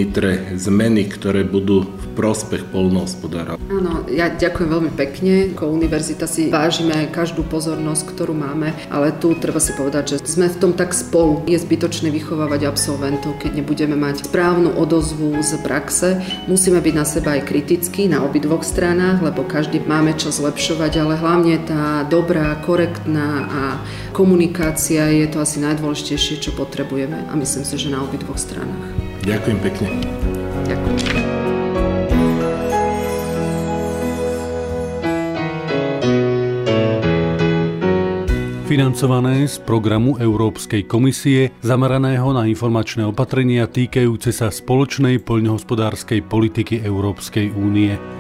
zmeny, 0.57 1.05
ktoré 1.05 1.45
budú 1.45 1.85
v 1.85 2.05
prospech 2.19 2.75
polnohospodára. 2.75 3.61
Áno, 3.71 4.03
ja 4.11 4.27
ďakujem 4.27 4.69
veľmi 4.75 4.93
pekne. 4.99 5.55
Ako 5.55 5.71
univerzita 5.71 6.27
si 6.27 6.51
vážime 6.51 7.07
každú 7.15 7.47
pozornosť, 7.47 8.03
ktorú 8.11 8.35
máme, 8.35 8.75
ale 8.91 9.15
tu 9.15 9.39
treba 9.39 9.63
si 9.63 9.71
povedať, 9.77 10.19
že 10.19 10.27
sme 10.27 10.51
v 10.51 10.59
tom 10.59 10.73
tak 10.75 10.91
spolu. 10.91 11.47
Je 11.47 11.61
zbytočné 11.61 12.11
vychovávať 12.11 12.67
absolventov, 12.67 13.39
keď 13.39 13.63
nebudeme 13.63 13.95
mať 13.95 14.27
správnu 14.27 14.75
odozvu 14.75 15.39
z 15.45 15.63
praxe. 15.63 16.19
Musíme 16.51 16.83
byť 16.83 16.95
na 16.97 17.07
seba 17.07 17.39
aj 17.39 17.47
kritickí 17.47 18.11
na 18.11 18.25
obidvoch 18.25 18.67
stranách, 18.67 19.23
lebo 19.23 19.47
každý 19.47 19.79
máme 19.85 20.17
čo 20.19 20.35
zle 20.35 20.49
zlepšovať, 20.49 20.93
ale 21.05 21.21
hlavne 21.21 21.61
tá 21.69 22.09
dobrá, 22.09 22.57
korektná 22.65 23.45
a 23.45 23.63
komunikácia 24.17 25.13
je 25.13 25.29
to 25.29 25.45
asi 25.45 25.61
najdôležitejšie, 25.61 26.41
čo 26.41 26.57
potrebujeme 26.57 27.29
a 27.29 27.37
myslím 27.59 27.75
si, 27.75 27.85
že 27.85 27.91
na 27.91 28.07
obidvoch 28.07 28.39
stranách. 28.39 28.95
Ďakujem 29.27 29.59
pekne. 29.59 29.89
Ďakujem. 30.71 31.27
financované 38.69 39.49
z 39.49 39.65
programu 39.65 40.21
Európskej 40.21 40.85
komisie 40.85 41.57
zameraného 41.65 42.37
na 42.37 42.45
informačné 42.45 43.01
opatrenia 43.01 43.65
týkajúce 43.65 44.29
sa 44.29 44.53
spoločnej 44.53 45.25
poľnohospodárskej 45.25 46.29
politiky 46.29 46.85
Európskej 46.85 47.57
únie. 47.57 48.18